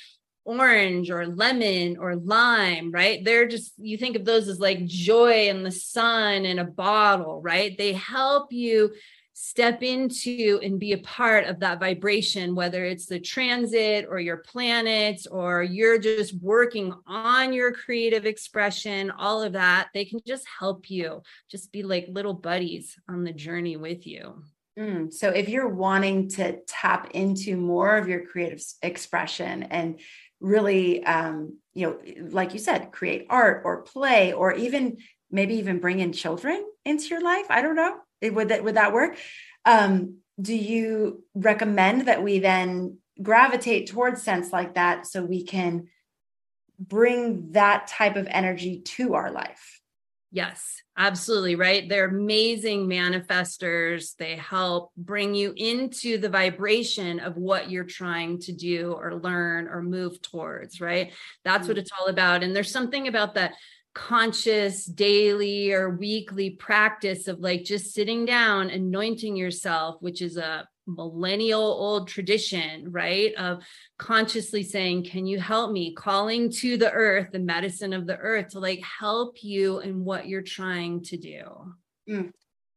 orange 0.45 1.09
or 1.09 1.25
lemon 1.25 1.97
or 1.97 2.15
lime, 2.15 2.91
right? 2.91 3.23
They're 3.23 3.47
just, 3.47 3.73
you 3.77 3.97
think 3.97 4.15
of 4.15 4.25
those 4.25 4.47
as 4.47 4.59
like 4.59 4.85
joy 4.85 5.49
and 5.49 5.65
the 5.65 5.71
sun 5.71 6.45
in 6.45 6.59
a 6.59 6.65
bottle, 6.65 7.41
right? 7.41 7.75
They 7.77 7.93
help 7.93 8.51
you 8.51 8.93
step 9.33 9.81
into 9.81 10.59
and 10.63 10.79
be 10.79 10.93
a 10.93 10.97
part 10.99 11.45
of 11.45 11.59
that 11.59 11.79
vibration, 11.79 12.55
whether 12.55 12.85
it's 12.85 13.07
the 13.07 13.19
transit 13.19 14.05
or 14.07 14.19
your 14.19 14.37
planets, 14.37 15.25
or 15.27 15.63
you're 15.63 15.97
just 15.97 16.35
working 16.41 16.93
on 17.07 17.51
your 17.51 17.71
creative 17.71 18.25
expression, 18.25 19.11
all 19.11 19.41
of 19.41 19.53
that, 19.53 19.89
they 19.93 20.05
can 20.05 20.19
just 20.25 20.45
help 20.59 20.89
you 20.89 21.21
just 21.49 21.71
be 21.71 21.83
like 21.83 22.05
little 22.09 22.33
buddies 22.33 22.97
on 23.09 23.23
the 23.23 23.33
journey 23.33 23.75
with 23.75 24.05
you. 24.05 24.43
Mm, 24.77 25.13
so 25.13 25.29
if 25.29 25.49
you're 25.49 25.69
wanting 25.69 26.29
to 26.29 26.59
tap 26.67 27.11
into 27.11 27.57
more 27.57 27.95
of 27.97 28.07
your 28.07 28.25
creative 28.25 28.63
expression 28.81 29.63
and 29.63 29.99
really 30.39 31.03
um, 31.05 31.57
you 31.73 31.87
know 31.87 32.27
like 32.29 32.53
you 32.53 32.59
said 32.59 32.91
create 32.91 33.27
art 33.29 33.61
or 33.65 33.83
play 33.83 34.33
or 34.33 34.53
even 34.53 34.97
maybe 35.31 35.55
even 35.55 35.79
bring 35.79 35.99
in 35.99 36.11
children 36.11 36.63
into 36.85 37.07
your 37.07 37.21
life 37.21 37.45
i 37.49 37.61
don't 37.61 37.75
know 37.75 37.95
would 38.29 38.49
that 38.49 38.63
would 38.63 38.75
that 38.75 38.93
work 38.93 39.17
um, 39.65 40.17
do 40.41 40.55
you 40.55 41.23
recommend 41.33 42.07
that 42.07 42.23
we 42.23 42.39
then 42.39 42.97
gravitate 43.21 43.87
towards 43.87 44.21
scents 44.21 44.51
like 44.51 44.75
that 44.75 45.05
so 45.05 45.23
we 45.23 45.43
can 45.43 45.87
bring 46.79 47.51
that 47.51 47.87
type 47.87 48.15
of 48.15 48.27
energy 48.29 48.81
to 48.81 49.13
our 49.13 49.31
life 49.31 49.81
Yes, 50.35 50.81
absolutely. 50.97 51.55
Right. 51.55 51.87
They're 51.87 52.07
amazing 52.07 52.89
manifestors. 52.89 54.15
They 54.15 54.35
help 54.35 54.91
bring 54.97 55.35
you 55.35 55.53
into 55.55 56.17
the 56.17 56.27
vibration 56.27 57.19
of 57.19 57.37
what 57.37 57.69
you're 57.69 57.83
trying 57.83 58.39
to 58.39 58.51
do 58.51 58.93
or 58.93 59.13
learn 59.13 59.67
or 59.67 59.83
move 59.83 60.19
towards. 60.23 60.81
Right. 60.81 61.13
That's 61.45 61.61
mm-hmm. 61.61 61.67
what 61.67 61.77
it's 61.77 61.91
all 61.99 62.07
about. 62.07 62.41
And 62.41 62.55
there's 62.55 62.71
something 62.71 63.07
about 63.07 63.35
that 63.35 63.53
conscious 63.93 64.85
daily 64.85 65.71
or 65.71 65.89
weekly 65.89 66.49
practice 66.49 67.27
of 67.27 67.39
like 67.39 67.63
just 67.63 67.93
sitting 67.93 68.25
down, 68.25 68.69
anointing 68.69 69.35
yourself, 69.35 69.97
which 70.01 70.21
is 70.21 70.37
a 70.37 70.67
millennial 70.87 71.61
old 71.61 72.07
tradition, 72.07 72.91
right? 72.91 73.33
Of 73.35 73.63
consciously 73.97 74.63
saying, 74.63 75.05
Can 75.05 75.25
you 75.25 75.39
help 75.39 75.71
me? 75.71 75.93
Calling 75.93 76.51
to 76.51 76.77
the 76.77 76.91
earth, 76.91 77.29
the 77.31 77.39
medicine 77.39 77.93
of 77.93 78.07
the 78.07 78.17
earth 78.17 78.49
to 78.49 78.59
like 78.59 78.81
help 78.81 79.43
you 79.43 79.79
in 79.79 80.03
what 80.03 80.27
you're 80.27 80.41
trying 80.41 81.03
to 81.03 81.17
do. 81.17 81.43
Mm. 82.09 82.31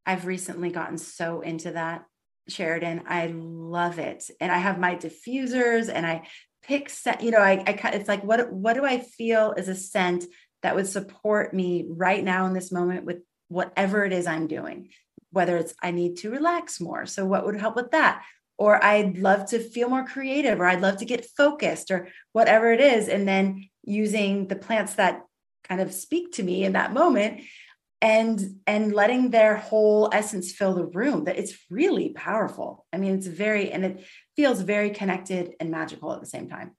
I've 0.04 0.26
recently 0.26 0.70
gotten 0.70 0.98
so 0.98 1.40
into 1.40 1.72
that, 1.72 2.04
Sheridan. 2.48 3.02
I 3.08 3.32
love 3.34 3.98
it. 3.98 4.30
And 4.40 4.52
I 4.52 4.58
have 4.58 4.78
my 4.78 4.94
diffusers 4.94 5.90
and 5.92 6.06
I 6.06 6.28
pick 6.62 6.90
scent, 6.90 7.22
you 7.22 7.30
know, 7.32 7.38
I, 7.38 7.62
I 7.66 7.90
it's 7.94 8.08
like, 8.08 8.22
what, 8.22 8.52
what 8.52 8.74
do 8.74 8.84
I 8.84 8.98
feel 8.98 9.52
is 9.56 9.68
a 9.68 9.74
scent 9.74 10.24
that 10.66 10.74
would 10.74 10.86
support 10.86 11.54
me 11.54 11.86
right 11.88 12.22
now 12.22 12.44
in 12.46 12.52
this 12.52 12.70
moment 12.70 13.04
with 13.04 13.22
whatever 13.48 14.04
it 14.04 14.12
is 14.12 14.26
I'm 14.26 14.46
doing? 14.46 14.90
whether 15.36 15.58
it's 15.58 15.74
I 15.82 15.90
need 15.90 16.16
to 16.18 16.30
relax 16.30 16.80
more. 16.80 17.04
So, 17.04 17.26
what 17.26 17.44
would 17.44 17.60
help 17.60 17.76
with 17.76 17.90
that? 17.90 18.24
Or 18.58 18.82
I'd 18.82 19.18
love 19.18 19.50
to 19.50 19.58
feel 19.58 19.90
more 19.90 20.04
creative, 20.04 20.58
or 20.58 20.64
I'd 20.64 20.80
love 20.80 20.96
to 20.98 21.04
get 21.04 21.26
focused, 21.36 21.90
or 21.90 22.08
whatever 22.32 22.72
it 22.72 22.80
is. 22.80 23.08
And 23.08 23.28
then 23.28 23.68
using 23.84 24.48
the 24.48 24.56
plants 24.56 24.94
that 24.94 25.22
kind 25.64 25.80
of 25.80 25.92
speak 25.92 26.32
to 26.32 26.42
me 26.42 26.64
in 26.64 26.72
that 26.72 26.94
moment 26.94 27.42
and 28.00 28.60
and 28.66 28.94
letting 28.94 29.30
their 29.30 29.56
whole 29.56 30.08
essence 30.12 30.52
fill 30.52 30.74
the 30.74 30.86
room 30.86 31.24
that 31.24 31.38
it's 31.38 31.56
really 31.70 32.10
powerful 32.10 32.84
i 32.92 32.98
mean 32.98 33.14
it's 33.14 33.26
very 33.26 33.72
and 33.72 33.86
it 33.86 34.04
feels 34.36 34.60
very 34.60 34.90
connected 34.90 35.54
and 35.60 35.70
magical 35.70 36.12
at 36.12 36.20
the 36.20 36.26
same 36.26 36.46
time 36.46 36.76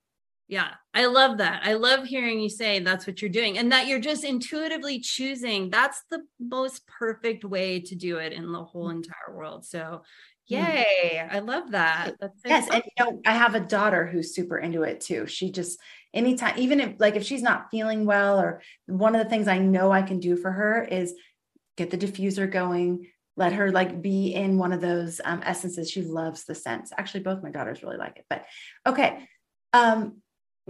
yeah, 0.47 0.69
I 0.93 1.07
love 1.07 1.39
that. 1.39 1.61
I 1.65 1.73
love 1.73 2.05
hearing 2.05 2.39
you 2.39 2.49
say 2.49 2.79
that's 2.79 3.05
what 3.05 3.21
you're 3.21 3.29
doing 3.29 3.57
and 3.57 3.71
that 3.73 3.87
you're 3.87 3.99
just 3.99 4.23
intuitively 4.23 4.99
choosing. 4.99 5.69
That's 5.69 6.01
the 6.09 6.21
most 6.39 6.87
perfect 6.87 7.43
way 7.43 7.81
to 7.81 7.95
do 7.95 8.17
it 8.17 8.31
in 8.31 8.53
the 8.53 8.63
whole 8.63 8.87
mm. 8.87 8.95
entire 8.95 9.35
world. 9.35 9.65
So, 9.65 9.79
mm. 9.79 10.01
yay, 10.47 11.27
I 11.29 11.39
love 11.39 11.71
that. 11.71 12.13
That's 12.21 12.41
so 12.41 12.49
yes, 12.49 12.69
and 12.71 12.81
you 12.85 13.05
know, 13.05 13.21
I 13.25 13.33
have 13.33 13.55
a 13.55 13.59
daughter 13.59 14.07
who's 14.07 14.33
super 14.33 14.57
into 14.57 14.83
it 14.83 15.01
too. 15.01 15.27
She 15.27 15.51
just 15.51 15.79
anytime, 16.13 16.57
even 16.57 16.79
if 16.79 16.95
like 16.97 17.17
if 17.17 17.25
she's 17.25 17.43
not 17.43 17.69
feeling 17.69 18.05
well, 18.05 18.39
or 18.39 18.61
one 18.85 19.15
of 19.15 19.23
the 19.23 19.29
things 19.29 19.49
I 19.49 19.57
know 19.57 19.91
I 19.91 20.01
can 20.01 20.21
do 20.21 20.37
for 20.37 20.51
her 20.51 20.81
is 20.81 21.13
get 21.75 21.91
the 21.91 21.97
diffuser 21.97 22.49
going, 22.49 23.07
let 23.35 23.51
her 23.51 23.69
like 23.69 24.01
be 24.01 24.33
in 24.33 24.57
one 24.57 24.71
of 24.71 24.79
those 24.79 25.19
um, 25.25 25.41
essences. 25.43 25.91
She 25.91 26.03
loves 26.03 26.45
the 26.45 26.55
scents. 26.55 26.93
Actually, 26.97 27.23
both 27.23 27.43
my 27.43 27.51
daughters 27.51 27.83
really 27.83 27.97
like 27.97 28.17
it. 28.17 28.25
But 28.29 28.45
okay. 28.85 29.27
Um, 29.73 30.21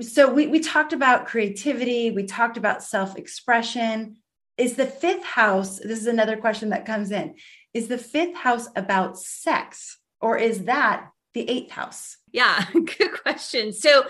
so 0.01 0.31
we, 0.31 0.47
we 0.47 0.59
talked 0.59 0.93
about 0.93 1.27
creativity 1.27 2.11
we 2.11 2.23
talked 2.23 2.57
about 2.57 2.83
self-expression. 2.83 4.17
Is 4.57 4.75
the 4.75 4.85
fifth 4.85 5.23
house 5.23 5.79
this 5.79 5.99
is 5.99 6.07
another 6.07 6.37
question 6.37 6.69
that 6.69 6.85
comes 6.85 7.11
in 7.11 7.35
is 7.73 7.87
the 7.87 7.97
fifth 7.97 8.35
house 8.35 8.67
about 8.75 9.19
sex 9.19 9.99
or 10.19 10.37
is 10.37 10.65
that 10.65 11.09
the 11.33 11.49
eighth 11.49 11.71
house? 11.71 12.17
Yeah 12.31 12.65
good 12.73 13.21
question. 13.21 13.73
So 13.73 14.05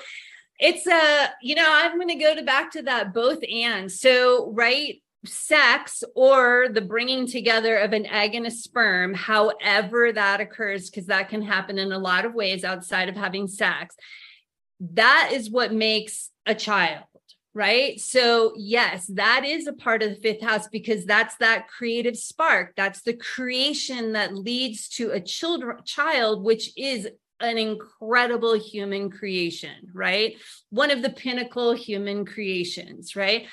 it's 0.60 0.88
a 0.88 1.30
you 1.42 1.54
know 1.54 1.68
i'm 1.68 1.98
going 1.98 2.08
to 2.08 2.16
go 2.16 2.34
to 2.34 2.42
back 2.44 2.72
to 2.72 2.82
that 2.84 3.14
both 3.14 3.40
and. 3.44 3.92
So 3.92 4.52
right 4.52 5.02
sex 5.26 6.04
or 6.16 6.68
the 6.72 6.82
bringing 6.82 7.28
together 7.28 7.78
of 7.78 7.94
an 7.94 8.06
egg 8.06 8.36
and 8.36 8.46
a 8.46 8.52
sperm 8.52 9.14
however 9.14 10.12
that 10.14 10.40
occurs 10.40 10.90
because 10.90 11.08
that 11.08 11.30
can 11.30 11.42
happen 11.42 11.78
in 11.78 11.92
a 11.92 11.98
lot 11.98 12.26
of 12.26 12.34
ways 12.34 12.64
outside 12.64 13.10
of 13.10 13.16
having 13.16 13.48
sex 13.48 13.96
that 14.80 15.32
is 15.34 15.50
what 15.50 15.74
makes 15.74 16.30
a 16.46 16.56
child 16.56 17.04
right? 17.58 18.00
So, 18.00 18.54
yes, 18.56 19.08
that 19.16 19.44
is 19.44 19.66
a 19.66 19.74
part 19.74 20.04
of 20.04 20.12
the 20.12 20.22
fifth 20.22 20.44
house 20.44 20.68
because 20.68 21.06
that's 21.06 21.36
that 21.38 21.68
creative 21.68 22.16
spark. 22.16 22.74
That's 22.78 23.02
the 23.02 23.16
creation 23.16 24.14
that 24.14 24.36
leads 24.36 24.88
to 24.90 25.10
a 25.10 25.20
children, 25.20 25.78
child, 25.84 26.44
which 26.44 26.72
is 26.78 27.10
an 27.40 27.58
incredible 27.58 28.54
human 28.54 29.10
creation, 29.10 29.90
right? 29.92 30.36
One 30.70 30.92
of 30.92 31.02
the 31.02 31.10
pinnacle 31.10 31.74
human 31.74 32.26
creations, 32.26 33.16
right? 33.16 33.48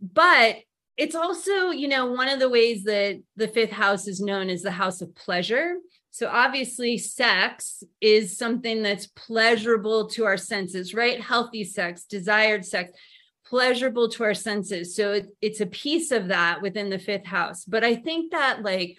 But 0.00 0.56
it's 0.98 1.14
also, 1.14 1.70
you 1.70 1.88
know, 1.88 2.12
one 2.12 2.28
of 2.28 2.40
the 2.40 2.50
ways 2.50 2.84
that 2.84 3.18
the 3.36 3.48
fifth 3.48 3.72
house 3.72 4.06
is 4.08 4.20
known 4.20 4.50
as 4.50 4.60
the 4.60 4.70
house 4.72 5.00
of 5.00 5.14
pleasure 5.14 5.76
so 6.18 6.26
obviously, 6.26 6.98
sex 6.98 7.84
is 8.00 8.36
something 8.36 8.82
that's 8.82 9.06
pleasurable 9.06 10.08
to 10.08 10.24
our 10.24 10.36
senses, 10.36 10.92
right? 10.92 11.20
Healthy 11.20 11.62
sex, 11.62 12.06
desired 12.06 12.64
sex, 12.64 12.90
pleasurable 13.46 14.08
to 14.08 14.24
our 14.24 14.34
senses. 14.34 14.96
So 14.96 15.12
it, 15.12 15.28
it's 15.40 15.60
a 15.60 15.66
piece 15.66 16.10
of 16.10 16.26
that 16.26 16.60
within 16.60 16.90
the 16.90 16.98
fifth 16.98 17.24
house. 17.24 17.64
But 17.64 17.84
I 17.84 17.94
think 17.94 18.32
that 18.32 18.64
like 18.64 18.98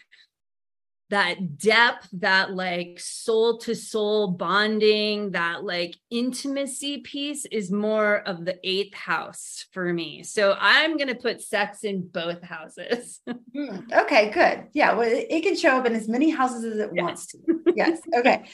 that 1.09 1.57
depth, 1.57 2.07
that 2.13 2.53
like 2.53 2.99
soul 2.99 3.57
to 3.59 3.75
soul 3.75 4.27
bonding, 4.27 5.31
that 5.31 5.63
like 5.63 5.95
intimacy 6.11 6.99
piece 6.99 7.45
is 7.45 7.71
more 7.71 8.17
of 8.27 8.45
the 8.45 8.59
eighth 8.63 8.93
house 8.93 9.65
for 9.71 9.91
me. 9.91 10.23
So 10.23 10.55
I'm 10.59 10.97
going 10.97 11.07
to 11.07 11.15
put 11.15 11.41
sex 11.41 11.83
in 11.83 12.07
both 12.07 12.41
houses. 12.43 13.19
Hmm, 13.55 13.79
okay, 13.91 14.29
good. 14.29 14.67
Yeah. 14.73 14.93
Well, 14.93 15.09
it 15.09 15.41
can 15.41 15.55
show 15.55 15.77
up 15.77 15.85
in 15.85 15.95
as 15.95 16.07
many 16.07 16.29
houses 16.29 16.63
as 16.63 16.77
it 16.77 16.91
yes. 16.93 17.03
wants 17.03 17.27
to. 17.27 17.37
Yes. 17.75 17.99
Okay. 18.15 18.45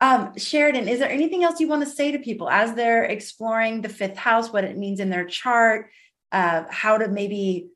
Um, 0.00 0.36
Sheridan, 0.36 0.88
is 0.88 0.98
there 0.98 1.10
anything 1.10 1.44
else 1.44 1.60
you 1.60 1.68
want 1.68 1.84
to 1.84 1.90
say 1.90 2.10
to 2.12 2.18
people 2.18 2.48
as 2.48 2.74
they're 2.74 3.04
exploring 3.04 3.80
the 3.80 3.88
fifth 3.88 4.16
house, 4.16 4.52
what 4.52 4.64
it 4.64 4.76
means 4.76 4.98
in 4.98 5.08
their 5.08 5.24
chart, 5.24 5.90
uh, 6.32 6.64
how 6.68 6.98
to 6.98 7.08
maybe 7.08 7.68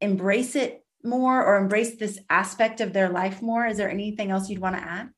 embrace 0.00 0.54
it 0.54 0.81
more 1.04 1.44
or 1.44 1.56
embrace 1.56 1.96
this 1.96 2.18
aspect 2.30 2.80
of 2.80 2.92
their 2.92 3.08
life 3.08 3.42
more? 3.42 3.66
Is 3.66 3.76
there 3.76 3.90
anything 3.90 4.30
else 4.30 4.48
you'd 4.48 4.60
want 4.60 4.76
to 4.76 4.82
add? 4.82 5.10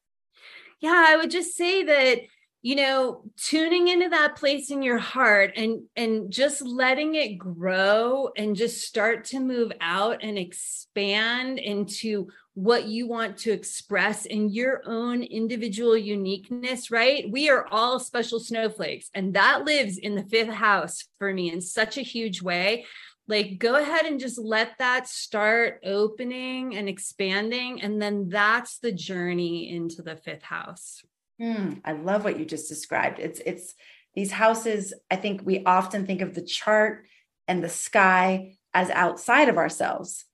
Yeah, 0.81 1.05
I 1.09 1.17
would 1.17 1.31
just 1.31 1.57
say 1.57 1.83
that 1.85 2.21
you 2.65 2.77
know 2.77 3.23
tuning 3.37 3.89
into 3.89 4.09
that 4.09 4.37
place 4.37 4.71
in 4.71 4.83
your 4.83 4.97
heart 4.97 5.53
and 5.55 5.83
and 5.97 6.33
just 6.33 6.63
letting 6.63 7.15
it 7.15 7.37
grow 7.37 8.31
and 8.39 8.57
just 8.57 8.81
start 8.81 9.27
to 9.27 9.39
move 9.39 9.71
out 9.83 10.23
and 10.23 10.39
expand 10.39 11.59
into 11.59 12.27
what 12.55 12.87
you 12.87 13.07
want 13.07 13.37
to 13.37 13.51
express 13.51 14.25
in 14.25 14.49
your 14.49 14.81
own 14.87 15.23
individual 15.23 15.95
uniqueness 15.95 16.91
right 16.91 17.31
we 17.31 17.51
are 17.51 17.67
all 17.71 18.01
special 18.01 18.41
snowflakes 18.41 19.11
and 19.15 19.35
that 19.35 19.67
lives 19.67 19.99
in 19.99 20.15
the 20.15 20.25
fifth 20.25 20.55
house 20.55 21.05
for 21.19 21.35
me 21.35 21.53
in 21.53 21.61
such 21.61 21.99
a 21.99 22.03
huge 22.03 22.41
way 22.41 22.87
like 23.27 23.59
go 23.59 23.77
ahead 23.77 24.07
and 24.07 24.21
just 24.21 24.39
let 24.39 24.79
that 24.79 25.09
start 25.09 25.81
opening 25.85 26.77
and 26.77 26.89
expanding 26.89 27.83
and 27.83 28.01
then 28.01 28.29
that's 28.29 28.79
the 28.79 28.93
journey 28.93 29.75
into 29.75 30.03
the 30.03 30.17
fifth 30.17 30.43
house. 30.43 31.03
Mm, 31.41 31.81
i 31.85 31.93
love 31.93 32.25
what 32.25 32.39
you 32.39 32.45
just 32.45 32.69
described. 32.69 33.19
It's 33.19 33.41
it's 33.45 33.75
these 34.15 34.31
houses 34.31 34.95
i 35.11 35.17
think 35.17 35.43
we 35.45 35.65
often 35.65 36.07
think 36.07 36.21
of 36.21 36.35
the 36.35 36.43
chart 36.43 37.07
and 37.49 37.63
the 37.63 37.69
sky 37.69 38.57
as 38.73 38.91
outside 38.91 39.49
of 39.49 39.59
ourselves. 39.59 40.25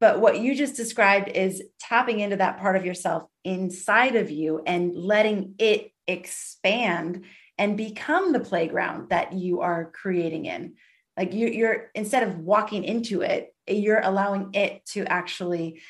But 0.00 0.20
what 0.20 0.40
you 0.40 0.54
just 0.54 0.76
described 0.76 1.28
is 1.28 1.62
tapping 1.80 2.20
into 2.20 2.36
that 2.36 2.58
part 2.58 2.76
of 2.76 2.86
yourself 2.86 3.24
inside 3.44 4.14
of 4.14 4.30
you 4.30 4.62
and 4.64 4.96
letting 4.96 5.54
it 5.58 5.90
expand 6.06 7.24
and 7.58 7.76
become 7.76 8.32
the 8.32 8.40
playground 8.40 9.10
that 9.10 9.32
you 9.32 9.60
are 9.60 9.90
creating 9.90 10.46
in 10.46 10.74
like 11.18 11.34
you, 11.34 11.48
you're 11.48 11.90
instead 11.94 12.22
of 12.22 12.38
walking 12.38 12.84
into 12.84 13.20
it 13.20 13.54
you're 13.66 14.00
allowing 14.00 14.50
it 14.54 14.86
to 14.86 15.04
actually 15.04 15.82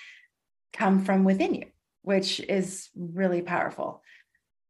come 0.73 1.05
from 1.05 1.23
within 1.25 1.55
you 1.55 1.67
which 2.09 2.41
is 2.41 2.88
really 2.97 3.43
powerful. 3.43 4.03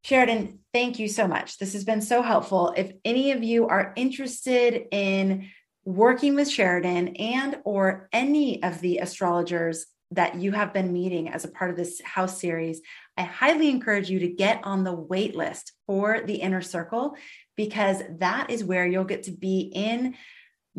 Sheridan 0.02 0.58
thank 0.72 0.98
you 0.98 1.06
so 1.06 1.28
much. 1.28 1.58
This 1.58 1.72
has 1.74 1.84
been 1.84 2.00
so 2.00 2.20
helpful. 2.20 2.74
If 2.76 2.90
any 3.04 3.30
of 3.30 3.44
you 3.44 3.68
are 3.68 3.92
interested 3.94 4.86
in 4.90 5.48
working 5.84 6.34
with 6.34 6.50
sheridan 6.50 7.16
and 7.16 7.58
or 7.64 8.08
any 8.12 8.62
of 8.62 8.80
the 8.80 8.98
astrologers 8.98 9.86
that 10.10 10.34
you 10.34 10.52
have 10.52 10.74
been 10.74 10.92
meeting 10.92 11.28
as 11.28 11.44
a 11.44 11.50
part 11.50 11.70
of 11.70 11.76
this 11.76 11.98
house 12.02 12.38
series 12.38 12.82
i 13.16 13.22
highly 13.22 13.70
encourage 13.70 14.10
you 14.10 14.18
to 14.18 14.28
get 14.28 14.60
on 14.64 14.84
the 14.84 14.92
wait 14.92 15.34
list 15.34 15.72
for 15.86 16.20
the 16.26 16.34
inner 16.34 16.60
circle 16.60 17.16
because 17.56 18.02
that 18.18 18.50
is 18.50 18.62
where 18.62 18.86
you'll 18.86 19.04
get 19.04 19.22
to 19.22 19.30
be 19.30 19.60
in 19.74 20.14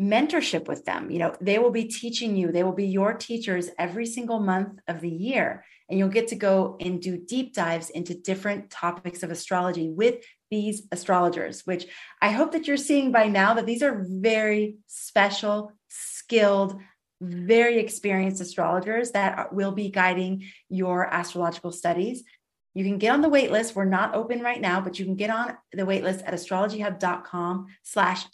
mentorship 0.00 0.66
with 0.66 0.84
them. 0.86 1.10
You 1.10 1.18
know, 1.18 1.36
they 1.40 1.58
will 1.58 1.70
be 1.70 1.84
teaching 1.84 2.36
you, 2.36 2.50
they 2.50 2.64
will 2.64 2.72
be 2.72 2.86
your 2.86 3.12
teachers 3.12 3.68
every 3.78 4.06
single 4.06 4.40
month 4.40 4.80
of 4.88 5.00
the 5.00 5.10
year. 5.10 5.64
And 5.88 5.98
you'll 5.98 6.08
get 6.08 6.28
to 6.28 6.36
go 6.36 6.76
and 6.80 7.02
do 7.02 7.18
deep 7.18 7.52
dives 7.52 7.90
into 7.90 8.14
different 8.14 8.70
topics 8.70 9.22
of 9.22 9.30
astrology 9.30 9.90
with 9.90 10.24
these 10.50 10.82
astrologers, 10.90 11.66
which 11.66 11.86
I 12.22 12.30
hope 12.30 12.52
that 12.52 12.66
you're 12.66 12.76
seeing 12.76 13.12
by 13.12 13.28
now 13.28 13.54
that 13.54 13.66
these 13.66 13.82
are 13.82 14.04
very 14.08 14.76
special, 14.86 15.72
skilled, 15.88 16.80
very 17.20 17.78
experienced 17.78 18.40
astrologers 18.40 19.10
that 19.10 19.52
will 19.52 19.72
be 19.72 19.90
guiding 19.90 20.44
your 20.68 21.06
astrological 21.12 21.72
studies. 21.72 22.24
You 22.72 22.84
can 22.84 22.98
get 22.98 23.12
on 23.12 23.20
the 23.20 23.28
wait 23.28 23.50
list. 23.50 23.74
We're 23.74 23.84
not 23.84 24.14
open 24.14 24.40
right 24.40 24.60
now, 24.60 24.80
but 24.80 24.98
you 24.98 25.04
can 25.04 25.16
get 25.16 25.30
on 25.30 25.56
the 25.72 25.84
wait 25.84 26.04
list 26.04 26.24
at 26.24 26.32
astrologyhub.com 26.32 27.66
slash 27.82 28.24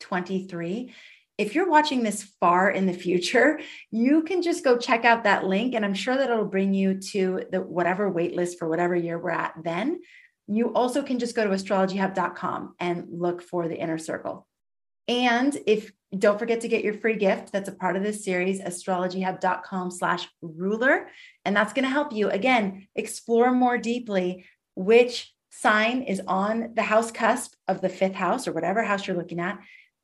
IC23. 0.00 0.92
If 1.36 1.54
you're 1.54 1.70
watching 1.70 2.02
this 2.02 2.24
far 2.40 2.70
in 2.70 2.86
the 2.86 2.92
future, 2.92 3.60
you 3.90 4.22
can 4.22 4.42
just 4.42 4.64
go 4.64 4.76
check 4.76 5.04
out 5.04 5.24
that 5.24 5.44
link. 5.44 5.74
And 5.74 5.84
I'm 5.84 5.94
sure 5.94 6.16
that 6.16 6.30
it'll 6.30 6.44
bring 6.44 6.74
you 6.74 6.98
to 7.12 7.44
the 7.52 7.60
whatever 7.60 8.10
wait 8.10 8.34
list 8.34 8.58
for 8.58 8.68
whatever 8.68 8.96
year 8.96 9.18
we're 9.18 9.30
at 9.30 9.54
then. 9.62 10.00
You 10.48 10.72
also 10.74 11.02
can 11.02 11.18
just 11.18 11.36
go 11.36 11.44
to 11.44 11.50
astrologyhub.com 11.50 12.74
and 12.80 13.06
look 13.10 13.42
for 13.42 13.68
the 13.68 13.78
inner 13.78 13.98
circle. 13.98 14.48
And 15.06 15.56
if 15.66 15.92
don't 16.16 16.38
forget 16.38 16.62
to 16.62 16.68
get 16.68 16.82
your 16.82 16.94
free 16.94 17.16
gift 17.16 17.52
that's 17.52 17.68
a 17.68 17.72
part 17.72 17.94
of 17.96 18.02
this 18.02 18.24
series, 18.24 18.60
astrologyhub.com 18.60 19.90
slash 19.90 20.26
ruler. 20.40 21.08
And 21.44 21.54
that's 21.54 21.74
going 21.74 21.84
to 21.84 21.90
help 21.90 22.12
you, 22.12 22.30
again, 22.30 22.88
explore 22.94 23.52
more 23.52 23.78
deeply 23.78 24.46
which 24.74 25.34
sign 25.50 26.02
is 26.02 26.22
on 26.26 26.72
the 26.74 26.82
house 26.82 27.10
cusp 27.10 27.54
of 27.66 27.80
the 27.80 27.88
fifth 27.88 28.14
house 28.14 28.46
or 28.46 28.52
whatever 28.52 28.82
house 28.82 29.06
you're 29.06 29.16
looking 29.16 29.40
at. 29.40 29.58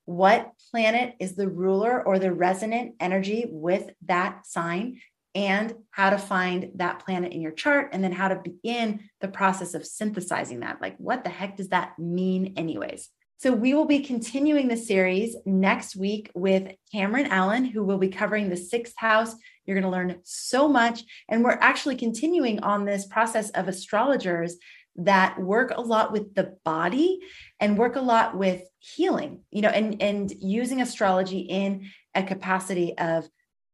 What 0.06 0.52
planet 0.70 1.14
is 1.18 1.34
the 1.34 1.48
ruler 1.48 2.02
or 2.06 2.18
the 2.18 2.32
resonant 2.32 2.94
energy 3.00 3.46
with 3.48 3.90
that 4.06 4.46
sign? 4.46 5.00
And 5.36 5.74
how 5.90 6.10
to 6.10 6.18
find 6.18 6.70
that 6.76 7.04
planet 7.04 7.32
in 7.32 7.40
your 7.40 7.50
chart, 7.50 7.88
and 7.92 8.04
then 8.04 8.12
how 8.12 8.28
to 8.28 8.36
begin 8.36 9.10
the 9.20 9.26
process 9.26 9.74
of 9.74 9.84
synthesizing 9.84 10.60
that. 10.60 10.80
Like, 10.80 10.96
what 10.98 11.24
the 11.24 11.30
heck 11.30 11.56
does 11.56 11.70
that 11.70 11.98
mean, 11.98 12.54
anyways? 12.56 13.10
So, 13.38 13.52
we 13.52 13.74
will 13.74 13.84
be 13.84 13.98
continuing 13.98 14.68
the 14.68 14.76
series 14.76 15.34
next 15.44 15.96
week 15.96 16.30
with 16.36 16.76
Cameron 16.92 17.26
Allen, 17.26 17.64
who 17.64 17.82
will 17.82 17.98
be 17.98 18.10
covering 18.10 18.48
the 18.48 18.56
sixth 18.56 18.94
house. 18.96 19.34
You're 19.66 19.74
going 19.74 19.90
to 19.90 19.90
learn 19.90 20.20
so 20.22 20.68
much. 20.68 21.02
And 21.28 21.42
we're 21.42 21.58
actually 21.60 21.96
continuing 21.96 22.60
on 22.62 22.84
this 22.84 23.04
process 23.04 23.50
of 23.50 23.66
astrologers 23.66 24.56
that 24.96 25.38
work 25.40 25.72
a 25.74 25.80
lot 25.80 26.12
with 26.12 26.34
the 26.34 26.56
body 26.64 27.20
and 27.60 27.78
work 27.78 27.96
a 27.96 28.00
lot 28.00 28.36
with 28.36 28.62
healing, 28.78 29.40
you 29.50 29.62
know, 29.62 29.68
and, 29.68 30.00
and 30.00 30.32
using 30.40 30.80
astrology 30.80 31.40
in 31.40 31.88
a 32.14 32.22
capacity 32.22 32.96
of 32.96 33.28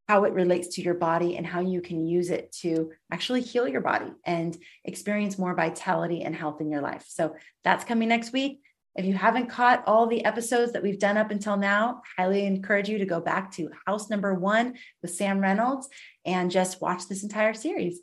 how 0.09 0.25
it 0.25 0.33
relates 0.33 0.75
to 0.75 0.83
your 0.83 0.95
body 0.95 1.37
and 1.37 1.47
how 1.47 1.61
you 1.61 1.81
can 1.81 2.05
use 2.05 2.31
it 2.31 2.51
to 2.51 2.91
actually 3.13 3.43
heal 3.43 3.69
your 3.69 3.81
body 3.81 4.11
and 4.25 4.57
experience 4.85 5.39
more 5.39 5.55
vitality 5.55 6.23
and 6.23 6.35
health 6.35 6.61
in 6.61 6.71
your 6.71 6.81
life. 6.81 7.05
So 7.07 7.37
that's 7.63 7.85
coming 7.85 8.09
next 8.09 8.33
week. 8.33 8.61
If 8.97 9.05
you 9.05 9.15
haven't 9.15 9.51
caught 9.51 9.85
all 9.87 10.09
the 10.09 10.25
episodes 10.25 10.73
that 10.73 10.83
we've 10.83 10.99
done 10.99 11.17
up 11.17 11.31
until 11.31 11.57
now, 11.57 12.03
highly 12.19 12.45
encourage 12.45 12.89
you 12.89 12.99
to 12.99 13.07
go 13.07 13.21
back 13.21 13.53
to 13.53 13.71
house 13.87 14.11
number 14.11 14.35
one 14.35 14.75
with 15.01 15.15
Sam 15.15 15.39
Reynolds 15.39 15.89
and 16.25 16.51
just 16.51 16.81
watch 16.81 17.07
this 17.07 17.23
entire 17.23 17.55
series. 17.55 18.01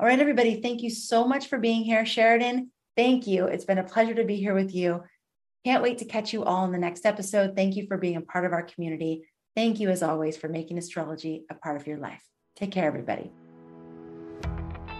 All 0.00 0.06
right, 0.06 0.20
everybody, 0.20 0.60
thank 0.62 0.82
you 0.82 0.90
so 0.90 1.26
much 1.26 1.48
for 1.48 1.58
being 1.58 1.82
here. 1.82 2.06
Sheridan, 2.06 2.70
thank 2.96 3.26
you. 3.26 3.46
It's 3.46 3.64
been 3.64 3.78
a 3.78 3.82
pleasure 3.82 4.14
to 4.14 4.22
be 4.22 4.36
here 4.36 4.54
with 4.54 4.72
you. 4.72 5.02
Can't 5.64 5.82
wait 5.82 5.98
to 5.98 6.04
catch 6.04 6.32
you 6.32 6.44
all 6.44 6.64
in 6.64 6.70
the 6.70 6.78
next 6.78 7.04
episode. 7.04 7.56
Thank 7.56 7.74
you 7.74 7.84
for 7.88 7.98
being 7.98 8.14
a 8.14 8.20
part 8.20 8.44
of 8.44 8.52
our 8.52 8.62
community. 8.62 9.24
Thank 9.56 9.80
you, 9.80 9.88
as 9.88 10.04
always, 10.04 10.36
for 10.36 10.48
making 10.48 10.78
astrology 10.78 11.46
a 11.50 11.56
part 11.56 11.80
of 11.80 11.88
your 11.88 11.98
life. 11.98 12.22
Take 12.54 12.70
care, 12.70 12.86
everybody. 12.86 13.32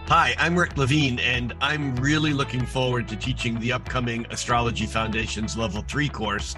Hi, 0.07 0.35
I'm 0.37 0.59
Rick 0.59 0.75
Levine, 0.75 1.19
and 1.19 1.55
I'm 1.61 1.95
really 1.95 2.33
looking 2.33 2.65
forward 2.65 3.07
to 3.07 3.15
teaching 3.15 3.57
the 3.61 3.71
upcoming 3.71 4.25
Astrology 4.31 4.85
Foundations 4.85 5.55
Level 5.55 5.81
3 5.87 6.09
course 6.09 6.55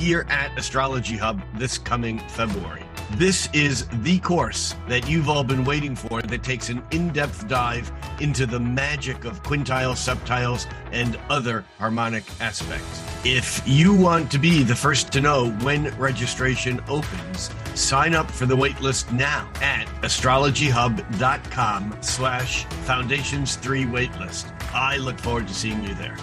here 0.00 0.26
at 0.30 0.58
Astrology 0.58 1.16
Hub 1.16 1.40
this 1.58 1.78
coming 1.78 2.18
February. 2.30 2.83
This 3.12 3.48
is 3.52 3.86
the 4.02 4.18
course 4.20 4.74
that 4.88 5.08
you've 5.08 5.28
all 5.28 5.44
been 5.44 5.64
waiting 5.64 5.94
for 5.94 6.20
that 6.22 6.42
takes 6.42 6.68
an 6.68 6.82
in 6.90 7.10
depth 7.10 7.46
dive 7.46 7.92
into 8.20 8.44
the 8.44 8.58
magic 8.58 9.24
of 9.24 9.42
quintiles, 9.42 9.98
septiles, 9.98 10.66
and 10.90 11.18
other 11.30 11.64
harmonic 11.78 12.24
aspects. 12.40 13.02
If 13.24 13.62
you 13.66 13.94
want 13.94 14.30
to 14.32 14.38
be 14.38 14.62
the 14.64 14.74
first 14.74 15.12
to 15.12 15.20
know 15.20 15.50
when 15.62 15.96
registration 15.96 16.82
opens, 16.88 17.50
sign 17.74 18.14
up 18.14 18.30
for 18.30 18.46
the 18.46 18.56
waitlist 18.56 19.12
now 19.12 19.48
at 19.60 19.86
astrologyhub.com 20.02 21.98
slash 22.00 22.66
foundations3 22.66 23.90
waitlist. 23.90 24.50
I 24.74 24.96
look 24.96 25.18
forward 25.18 25.46
to 25.48 25.54
seeing 25.54 25.84
you 25.84 25.94
there. 25.94 26.16